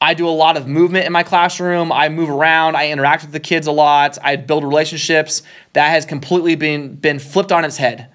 I 0.00 0.14
do 0.14 0.28
a 0.28 0.30
lot 0.30 0.56
of 0.56 0.68
movement 0.68 1.06
in 1.06 1.12
my 1.12 1.24
classroom. 1.24 1.90
I 1.90 2.08
move 2.08 2.30
around. 2.30 2.76
I 2.76 2.90
interact 2.90 3.24
with 3.24 3.32
the 3.32 3.40
kids 3.40 3.66
a 3.66 3.72
lot. 3.72 4.16
I 4.22 4.36
build 4.36 4.62
relationships. 4.62 5.42
That 5.72 5.88
has 5.88 6.06
completely 6.06 6.54
been, 6.54 6.94
been 6.94 7.18
flipped 7.18 7.50
on 7.50 7.64
its 7.64 7.78
head. 7.78 8.12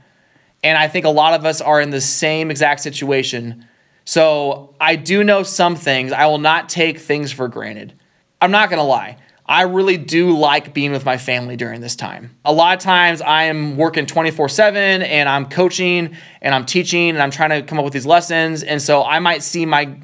And 0.64 0.78
I 0.78 0.88
think 0.88 1.04
a 1.04 1.10
lot 1.10 1.34
of 1.34 1.46
us 1.46 1.60
are 1.60 1.82
in 1.82 1.90
the 1.90 2.00
same 2.00 2.52
exact 2.52 2.80
situation. 2.80 3.68
So 4.06 4.76
I 4.80 4.96
do 4.96 5.26
know 5.26 5.44
some 5.44 5.76
things. 5.76 6.14
I 6.14 6.26
will 6.28 6.38
not 6.38 6.70
take 6.70 7.00
things 7.00 7.34
for 7.34 7.50
granted. 7.50 7.96
I'm 8.40 8.52
not 8.52 8.70
going 8.70 8.80
to 8.80 8.84
lie. 8.84 9.18
I 9.52 9.64
really 9.64 9.98
do 9.98 10.32
like 10.32 10.74
being 10.74 10.94
with 10.94 11.04
my 11.04 11.18
family 11.18 11.58
during 11.58 11.82
this 11.82 11.98
time. 11.98 12.38
A 12.46 12.54
lot 12.54 12.78
of 12.78 12.82
times 12.82 13.22
I 13.22 13.44
am 13.44 13.76
working 13.76 14.06
24 14.06 14.48
7 14.48 15.02
and 15.02 15.28
I'm 15.28 15.50
coaching 15.50 16.16
and 16.42 16.56
I'm 16.56 16.66
teaching 16.66 17.10
and 17.10 17.22
I'm 17.22 17.32
trying 17.32 17.50
to 17.50 17.62
come 17.62 17.78
up 17.78 17.84
with 17.84 17.92
these 17.92 18.06
lessons. 18.06 18.64
And 18.64 18.82
so 18.82 19.04
I 19.04 19.20
might 19.20 19.44
see 19.44 19.66
my 19.66 19.98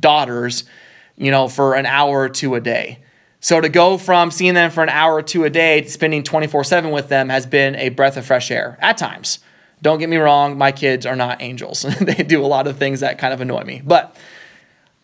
daughters, 0.00 0.64
you 1.18 1.30
know, 1.30 1.48
for 1.48 1.74
an 1.74 1.84
hour 1.84 2.18
or 2.18 2.30
two 2.30 2.54
a 2.54 2.62
day. 2.62 3.00
So 3.40 3.60
to 3.60 3.68
go 3.68 3.98
from 3.98 4.30
seeing 4.30 4.54
them 4.54 4.70
for 4.70 4.82
an 4.82 4.88
hour 4.88 5.16
or 5.16 5.22
two 5.22 5.44
a 5.44 5.50
day 5.50 5.82
to 5.82 5.90
spending 5.90 6.22
24 6.22 6.64
7 6.64 6.90
with 6.90 7.10
them 7.10 7.28
has 7.28 7.44
been 7.44 7.76
a 7.76 7.90
breath 7.90 8.16
of 8.16 8.24
fresh 8.24 8.50
air 8.50 8.78
at 8.80 8.96
times. 8.96 9.40
Don't 9.82 9.98
get 9.98 10.08
me 10.08 10.16
wrong, 10.16 10.56
my 10.56 10.72
kids 10.72 11.04
are 11.04 11.14
not 11.14 11.42
angels. 11.42 11.82
they 12.00 12.22
do 12.22 12.42
a 12.42 12.46
lot 12.48 12.66
of 12.66 12.78
things 12.78 13.00
that 13.00 13.18
kind 13.18 13.34
of 13.34 13.42
annoy 13.42 13.64
me, 13.64 13.82
but 13.84 14.16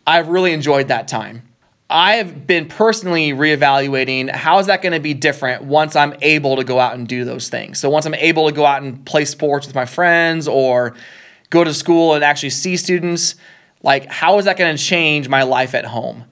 I've 0.07 0.28
really 0.28 0.54
enjoyed 0.54 0.88
that 0.88 1.07
time. 1.07 1.50
I've 1.91 2.47
been 2.47 2.69
personally 2.69 3.33
reevaluating 3.33 4.31
how 4.31 4.61
is 4.61 4.69
that 4.69 4.81
going 4.81 4.93
to 4.93 5.01
be 5.01 5.13
different 5.13 5.65
once 5.65 5.97
I'm 5.97 6.15
able 6.23 6.57
to 6.57 6.65
go 6.65 6.79
out 6.79 6.95
and 6.95 7.07
do 7.09 7.25
those 7.25 7.49
things. 7.49 7.81
So 7.81 7.91
once 7.91 8.07
I'm 8.07 8.15
able 8.15 8.49
to 8.49 8.55
go 8.55 8.65
out 8.65 8.83
and 8.83 9.05
play 9.05 9.25
sports 9.25 9.67
with 9.67 9.75
my 9.75 9.87
friends 9.87 10.47
or 10.47 10.95
go 11.50 11.65
to 11.65 11.75
school 11.75 12.15
and 12.15 12.23
actually 12.23 12.50
see 12.50 12.76
students, 12.76 13.35
like 13.83 14.07
how 14.07 14.39
is 14.39 14.45
that 14.45 14.57
going 14.57 14.76
to 14.76 14.83
change 14.83 15.29
my 15.29 15.43
life 15.43 15.75
at 15.75 15.85
home? 15.85 16.26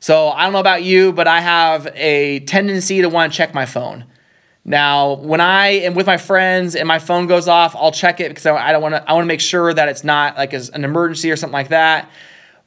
So 0.00 0.28
I 0.28 0.44
don't 0.44 0.54
know 0.54 0.60
about 0.60 0.82
you, 0.82 1.12
but 1.12 1.28
I 1.28 1.40
have 1.40 1.86
a 1.94 2.40
tendency 2.40 3.02
to 3.02 3.08
want 3.10 3.32
to 3.32 3.36
check 3.36 3.52
my 3.52 3.66
phone. 3.66 4.06
Now, 4.64 5.14
when 5.14 5.42
I 5.42 5.68
am 5.68 5.92
with 5.92 6.06
my 6.06 6.16
friends 6.16 6.74
and 6.74 6.88
my 6.88 6.98
phone 6.98 7.26
goes 7.26 7.48
off, 7.48 7.76
I'll 7.76 7.92
check 7.92 8.18
it 8.20 8.30
because 8.30 8.46
I 8.46 8.72
don't 8.72 8.80
want 8.80 8.94
to. 8.94 9.06
I 9.06 9.12
want 9.12 9.24
to 9.24 9.28
make 9.28 9.40
sure 9.40 9.74
that 9.74 9.88
it's 9.90 10.04
not 10.04 10.38
like 10.38 10.54
an 10.54 10.84
emergency 10.84 11.30
or 11.30 11.36
something 11.36 11.52
like 11.52 11.68
that. 11.68 12.10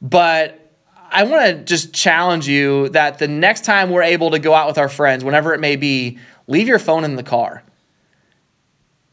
But 0.00 0.67
I 1.10 1.24
want 1.24 1.46
to 1.46 1.64
just 1.64 1.92
challenge 1.92 2.46
you 2.46 2.90
that 2.90 3.18
the 3.18 3.28
next 3.28 3.64
time 3.64 3.90
we're 3.90 4.02
able 4.02 4.30
to 4.32 4.38
go 4.38 4.54
out 4.54 4.66
with 4.66 4.78
our 4.78 4.88
friends, 4.88 5.24
whenever 5.24 5.54
it 5.54 5.60
may 5.60 5.76
be, 5.76 6.18
leave 6.46 6.68
your 6.68 6.78
phone 6.78 7.04
in 7.04 7.16
the 7.16 7.22
car. 7.22 7.62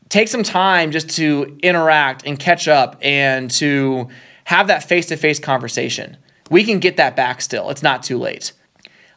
Take 0.09 0.27
some 0.27 0.43
time 0.43 0.91
just 0.91 1.09
to 1.11 1.57
interact 1.63 2.25
and 2.25 2.37
catch 2.37 2.67
up 2.67 2.97
and 3.01 3.49
to 3.51 4.09
have 4.45 4.67
that 4.67 4.83
face 4.83 5.07
to 5.07 5.17
face 5.17 5.39
conversation. 5.39 6.17
We 6.49 6.63
can 6.63 6.79
get 6.79 6.97
that 6.97 7.15
back 7.15 7.41
still. 7.41 7.69
It's 7.69 7.81
not 7.81 8.03
too 8.03 8.17
late. 8.17 8.51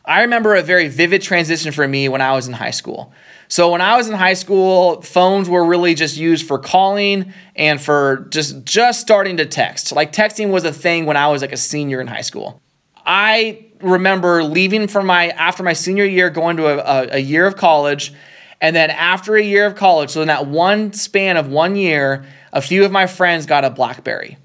I 0.04 0.22
remember 0.22 0.54
a 0.54 0.62
very 0.62 0.88
vivid 0.88 1.20
transition 1.20 1.70
for 1.70 1.86
me 1.86 2.08
when 2.08 2.22
I 2.22 2.32
was 2.32 2.48
in 2.48 2.54
high 2.54 2.70
school. 2.70 3.12
So 3.48 3.70
when 3.70 3.82
I 3.82 3.96
was 3.96 4.08
in 4.08 4.14
high 4.14 4.34
school, 4.34 5.02
phones 5.02 5.50
were 5.50 5.64
really 5.64 5.94
just 5.94 6.16
used 6.16 6.46
for 6.46 6.58
calling 6.58 7.32
and 7.54 7.80
for 7.80 8.26
just 8.30 8.64
just 8.64 9.02
starting 9.02 9.36
to 9.36 9.46
text. 9.46 9.92
Like 9.92 10.12
texting 10.12 10.50
was 10.50 10.64
a 10.64 10.72
thing 10.72 11.04
when 11.04 11.18
I 11.18 11.28
was 11.28 11.42
like 11.42 11.52
a 11.52 11.58
senior 11.58 12.00
in 12.00 12.06
high 12.06 12.22
school. 12.22 12.62
I 13.08 13.64
remember 13.80 14.44
leaving 14.44 14.86
from 14.86 15.06
my 15.06 15.28
after 15.30 15.62
my 15.62 15.72
senior 15.72 16.04
year, 16.04 16.28
going 16.28 16.58
to 16.58 16.66
a, 16.66 16.76
a, 16.76 17.08
a 17.14 17.18
year 17.18 17.46
of 17.46 17.56
college, 17.56 18.12
and 18.60 18.76
then 18.76 18.90
after 18.90 19.34
a 19.34 19.42
year 19.42 19.64
of 19.64 19.74
college, 19.74 20.10
so 20.10 20.20
in 20.20 20.28
that 20.28 20.46
one 20.46 20.92
span 20.92 21.38
of 21.38 21.48
one 21.48 21.74
year, 21.74 22.26
a 22.52 22.60
few 22.60 22.84
of 22.84 22.92
my 22.92 23.06
friends 23.06 23.46
got 23.46 23.64
a 23.64 23.70
BlackBerry. 23.70 24.36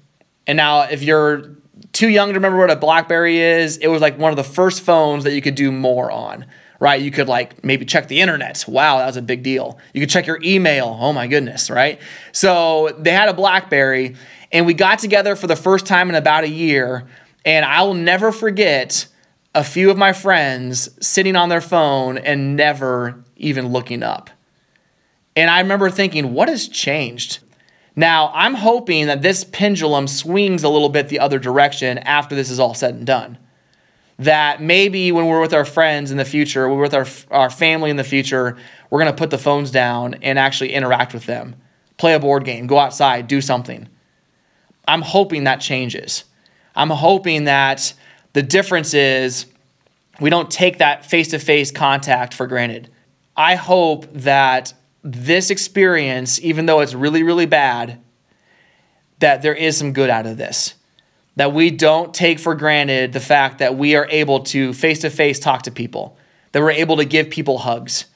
And 0.46 0.56
now, 0.56 0.82
if 0.82 1.02
you're 1.02 1.56
too 1.92 2.08
young 2.08 2.28
to 2.28 2.34
remember 2.34 2.56
what 2.56 2.70
a 2.70 2.76
BlackBerry 2.76 3.38
is, 3.38 3.76
it 3.76 3.88
was 3.88 4.00
like 4.00 4.18
one 4.18 4.30
of 4.30 4.36
the 4.36 4.44
first 4.44 4.80
phones 4.80 5.24
that 5.24 5.34
you 5.34 5.42
could 5.42 5.56
do 5.56 5.70
more 5.70 6.10
on, 6.10 6.46
right? 6.80 7.00
You 7.02 7.10
could 7.10 7.28
like 7.28 7.62
maybe 7.62 7.84
check 7.84 8.08
the 8.08 8.22
internet. 8.22 8.64
Wow, 8.66 8.98
that 8.98 9.06
was 9.06 9.18
a 9.18 9.22
big 9.22 9.42
deal. 9.42 9.78
You 9.92 10.00
could 10.00 10.10
check 10.10 10.26
your 10.26 10.40
email. 10.42 10.96
Oh 10.98 11.12
my 11.12 11.26
goodness, 11.26 11.68
right? 11.68 12.00
So 12.32 12.96
they 12.98 13.10
had 13.10 13.28
a 13.28 13.34
BlackBerry, 13.34 14.16
and 14.52 14.64
we 14.64 14.72
got 14.72 15.00
together 15.00 15.36
for 15.36 15.48
the 15.48 15.56
first 15.56 15.84
time 15.84 16.08
in 16.08 16.14
about 16.14 16.44
a 16.44 16.48
year 16.48 17.06
and 17.44 17.64
I 17.64 17.82
will 17.82 17.94
never 17.94 18.32
forget 18.32 19.06
a 19.54 19.62
few 19.62 19.90
of 19.90 19.96
my 19.96 20.12
friends 20.12 20.88
sitting 21.06 21.36
on 21.36 21.48
their 21.48 21.60
phone 21.60 22.18
and 22.18 22.56
never 22.56 23.22
even 23.36 23.68
looking 23.68 24.02
up. 24.02 24.30
And 25.36 25.50
I 25.50 25.60
remember 25.60 25.90
thinking, 25.90 26.32
what 26.32 26.48
has 26.48 26.68
changed? 26.68 27.40
Now, 27.96 28.32
I'm 28.34 28.54
hoping 28.54 29.06
that 29.06 29.22
this 29.22 29.44
pendulum 29.44 30.08
swings 30.08 30.64
a 30.64 30.68
little 30.68 30.88
bit 30.88 31.08
the 31.08 31.20
other 31.20 31.38
direction 31.38 31.98
after 31.98 32.34
this 32.34 32.50
is 32.50 32.58
all 32.58 32.74
said 32.74 32.94
and 32.94 33.06
done. 33.06 33.38
That 34.18 34.60
maybe 34.60 35.12
when 35.12 35.26
we're 35.26 35.40
with 35.40 35.54
our 35.54 35.64
friends 35.64 36.10
in 36.10 36.16
the 36.16 36.24
future, 36.24 36.68
we're 36.68 36.82
with 36.82 36.94
our, 36.94 37.06
our 37.30 37.50
family 37.50 37.90
in 37.90 37.96
the 37.96 38.04
future, 38.04 38.56
we're 38.90 39.04
to 39.04 39.12
put 39.12 39.30
the 39.30 39.38
phones 39.38 39.70
down 39.70 40.14
and 40.22 40.38
actually 40.38 40.72
interact 40.72 41.14
with 41.14 41.26
them, 41.26 41.56
play 41.96 42.14
a 42.14 42.20
board 42.20 42.44
game, 42.44 42.66
go 42.66 42.78
outside, 42.78 43.26
do 43.26 43.40
something. 43.40 43.88
I'm 44.86 45.02
hoping 45.02 45.44
that 45.44 45.60
changes. 45.60 46.24
I'm 46.74 46.90
hoping 46.90 47.44
that 47.44 47.94
the 48.32 48.42
difference 48.42 48.94
is 48.94 49.46
we 50.20 50.30
don't 50.30 50.50
take 50.50 50.78
that 50.78 51.06
face 51.06 51.28
to 51.28 51.38
face 51.38 51.70
contact 51.70 52.34
for 52.34 52.46
granted. 52.46 52.90
I 53.36 53.54
hope 53.54 54.06
that 54.12 54.74
this 55.02 55.50
experience, 55.50 56.40
even 56.40 56.66
though 56.66 56.80
it's 56.80 56.94
really, 56.94 57.22
really 57.22 57.46
bad, 57.46 58.00
that 59.18 59.42
there 59.42 59.54
is 59.54 59.76
some 59.76 59.92
good 59.92 60.10
out 60.10 60.26
of 60.26 60.36
this. 60.36 60.74
That 61.36 61.52
we 61.52 61.70
don't 61.70 62.14
take 62.14 62.38
for 62.38 62.54
granted 62.54 63.12
the 63.12 63.20
fact 63.20 63.58
that 63.58 63.76
we 63.76 63.96
are 63.96 64.06
able 64.08 64.40
to 64.44 64.72
face 64.72 65.00
to 65.00 65.10
face 65.10 65.38
talk 65.38 65.62
to 65.62 65.70
people, 65.70 66.16
that 66.52 66.60
we're 66.62 66.70
able 66.70 66.96
to 66.98 67.04
give 67.04 67.28
people 67.28 67.58
hugs, 67.58 68.06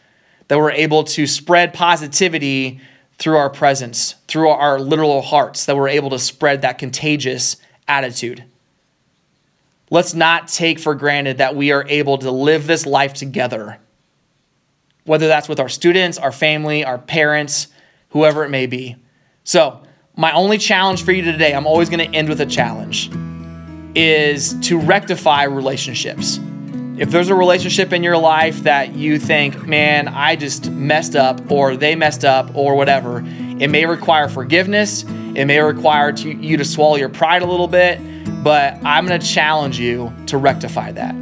that 0.47 0.57
we're 0.57 0.71
able 0.71 1.05
to 1.05 1.27
spread 1.27 1.75
positivity 1.75 2.81
through 3.18 3.37
our 3.37 3.51
presence, 3.51 4.14
through 4.29 4.49
our 4.49 4.79
literal 4.79 5.21
hearts, 5.21 5.66
that 5.66 5.77
we're 5.77 5.88
able 5.88 6.11
to 6.11 6.18
spread 6.18 6.62
that 6.62 6.79
contagious 6.79 7.57
attitude. 7.88 8.44
Let's 9.90 10.14
not 10.14 10.48
take 10.48 10.79
for 10.79 10.94
granted 10.94 11.38
that 11.38 11.57
we 11.57 11.72
are 11.72 11.87
able 11.88 12.18
to 12.18 12.31
live 12.31 12.66
this 12.66 12.85
life 12.85 13.14
together, 13.14 13.79
whether 15.05 15.29
that's 15.29 15.48
with 15.48 15.59
our 15.59 15.68
students, 15.68 16.18
our 16.18 16.33
family, 16.33 16.85
our 16.85 16.98
parents, 16.98 17.68
whoever 18.11 18.44
it 18.44 18.51
may 18.51 18.66
be. 18.66 18.96
So, 19.44 19.83
my 20.14 20.33
only 20.33 20.59
challenge 20.59 21.05
for 21.05 21.12
you 21.12 21.22
today, 21.22 21.55
I'm 21.55 21.66
always 21.66 21.88
going 21.88 22.11
to 22.11 22.16
end 22.16 22.29
with 22.29 22.40
a 22.40 22.46
challenge, 22.46 23.11
is 23.94 24.55
to 24.62 24.79
rectify 24.79 25.44
relationships. 25.44 26.40
If 26.98 27.12
there's 27.12 27.29
a 27.29 27.35
relationship 27.35 27.92
in 27.92 28.03
your 28.03 28.18
life 28.18 28.64
that 28.64 28.96
you 28.96 29.20
think, 29.20 29.64
man, 29.66 30.09
I 30.09 30.35
just 30.35 30.68
messed 30.72 31.14
up, 31.14 31.51
or 31.51 31.77
they 31.77 31.94
messed 31.94 32.24
up, 32.24 32.51
or 32.55 32.74
whatever, 32.74 33.22
it 33.61 33.70
may 33.70 33.87
require 33.87 34.29
forgiveness. 34.29 35.05
It 35.38 35.46
may 35.46 35.61
require 35.61 36.12
to, 36.12 36.31
you 36.31 36.57
to 36.57 36.64
swallow 36.64 36.96
your 36.96 37.09
pride 37.09 37.42
a 37.42 37.46
little 37.46 37.68
bit 37.68 38.01
but 38.42 38.79
I'm 38.85 39.07
going 39.07 39.20
to 39.20 39.27
challenge 39.27 39.79
you 39.79 40.12
to 40.27 40.38
rectify 40.38 40.92
that, 40.92 41.14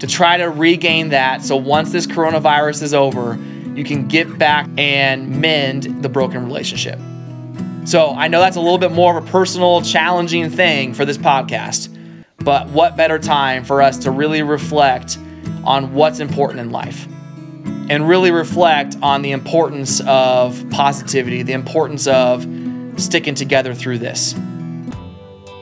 to 0.00 0.06
try 0.06 0.36
to 0.36 0.50
regain 0.50 1.10
that. 1.10 1.42
So 1.42 1.56
once 1.56 1.92
this 1.92 2.06
coronavirus 2.06 2.82
is 2.82 2.94
over, 2.94 3.38
you 3.74 3.84
can 3.84 4.08
get 4.08 4.38
back 4.38 4.68
and 4.76 5.40
mend 5.40 6.02
the 6.02 6.08
broken 6.08 6.44
relationship. 6.44 6.98
So 7.84 8.10
I 8.10 8.28
know 8.28 8.40
that's 8.40 8.56
a 8.56 8.60
little 8.60 8.78
bit 8.78 8.92
more 8.92 9.16
of 9.16 9.26
a 9.26 9.30
personal, 9.30 9.80
challenging 9.82 10.50
thing 10.50 10.94
for 10.94 11.04
this 11.04 11.16
podcast, 11.16 11.94
but 12.38 12.68
what 12.68 12.96
better 12.96 13.18
time 13.18 13.64
for 13.64 13.80
us 13.80 13.98
to 13.98 14.10
really 14.10 14.42
reflect 14.42 15.16
on 15.64 15.94
what's 15.94 16.20
important 16.20 16.60
in 16.60 16.70
life 16.70 17.06
and 17.88 18.06
really 18.06 18.30
reflect 18.30 18.96
on 19.00 19.22
the 19.22 19.30
importance 19.30 20.00
of 20.06 20.68
positivity, 20.70 21.42
the 21.42 21.54
importance 21.54 22.06
of 22.06 22.44
sticking 22.98 23.34
together 23.34 23.74
through 23.74 23.98
this. 23.98 24.34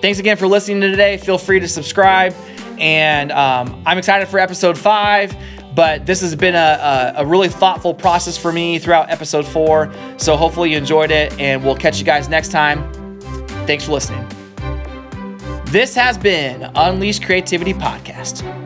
Thanks 0.03 0.19
again 0.19 0.37
for 0.37 0.47
listening 0.47 0.81
to 0.83 0.91
today. 0.91 1.17
Feel 1.17 1.39
free 1.39 1.61
to 1.61 1.69
subscribe. 1.69 2.35
And 2.79 3.33
um, 3.33 3.83
I'm 3.87 3.99
excited 3.99 4.29
for 4.29 4.39
episode 4.39 4.77
five, 4.77 5.35
but 5.75 6.05
this 6.05 6.21
has 6.21 6.35
been 6.35 6.55
a, 6.55 7.15
a, 7.17 7.23
a 7.23 7.27
really 7.27 7.49
thoughtful 7.49 7.95
process 7.95 8.37
for 8.37 8.53
me 8.53 8.79
throughout 8.79 9.11
episode 9.11 9.47
four. 9.47 9.93
So 10.19 10.37
hopefully 10.37 10.73
you 10.73 10.77
enjoyed 10.77 11.11
it, 11.11 11.39
and 11.41 11.65
we'll 11.65 11.77
catch 11.77 11.99
you 11.99 12.05
guys 12.05 12.29
next 12.29 12.51
time. 12.51 12.93
Thanks 13.67 13.85
for 13.85 13.93
listening. 13.93 14.27
This 15.67 15.95
has 15.95 16.17
been 16.19 16.71
Unleash 16.75 17.19
Creativity 17.19 17.75
Podcast. 17.75 18.66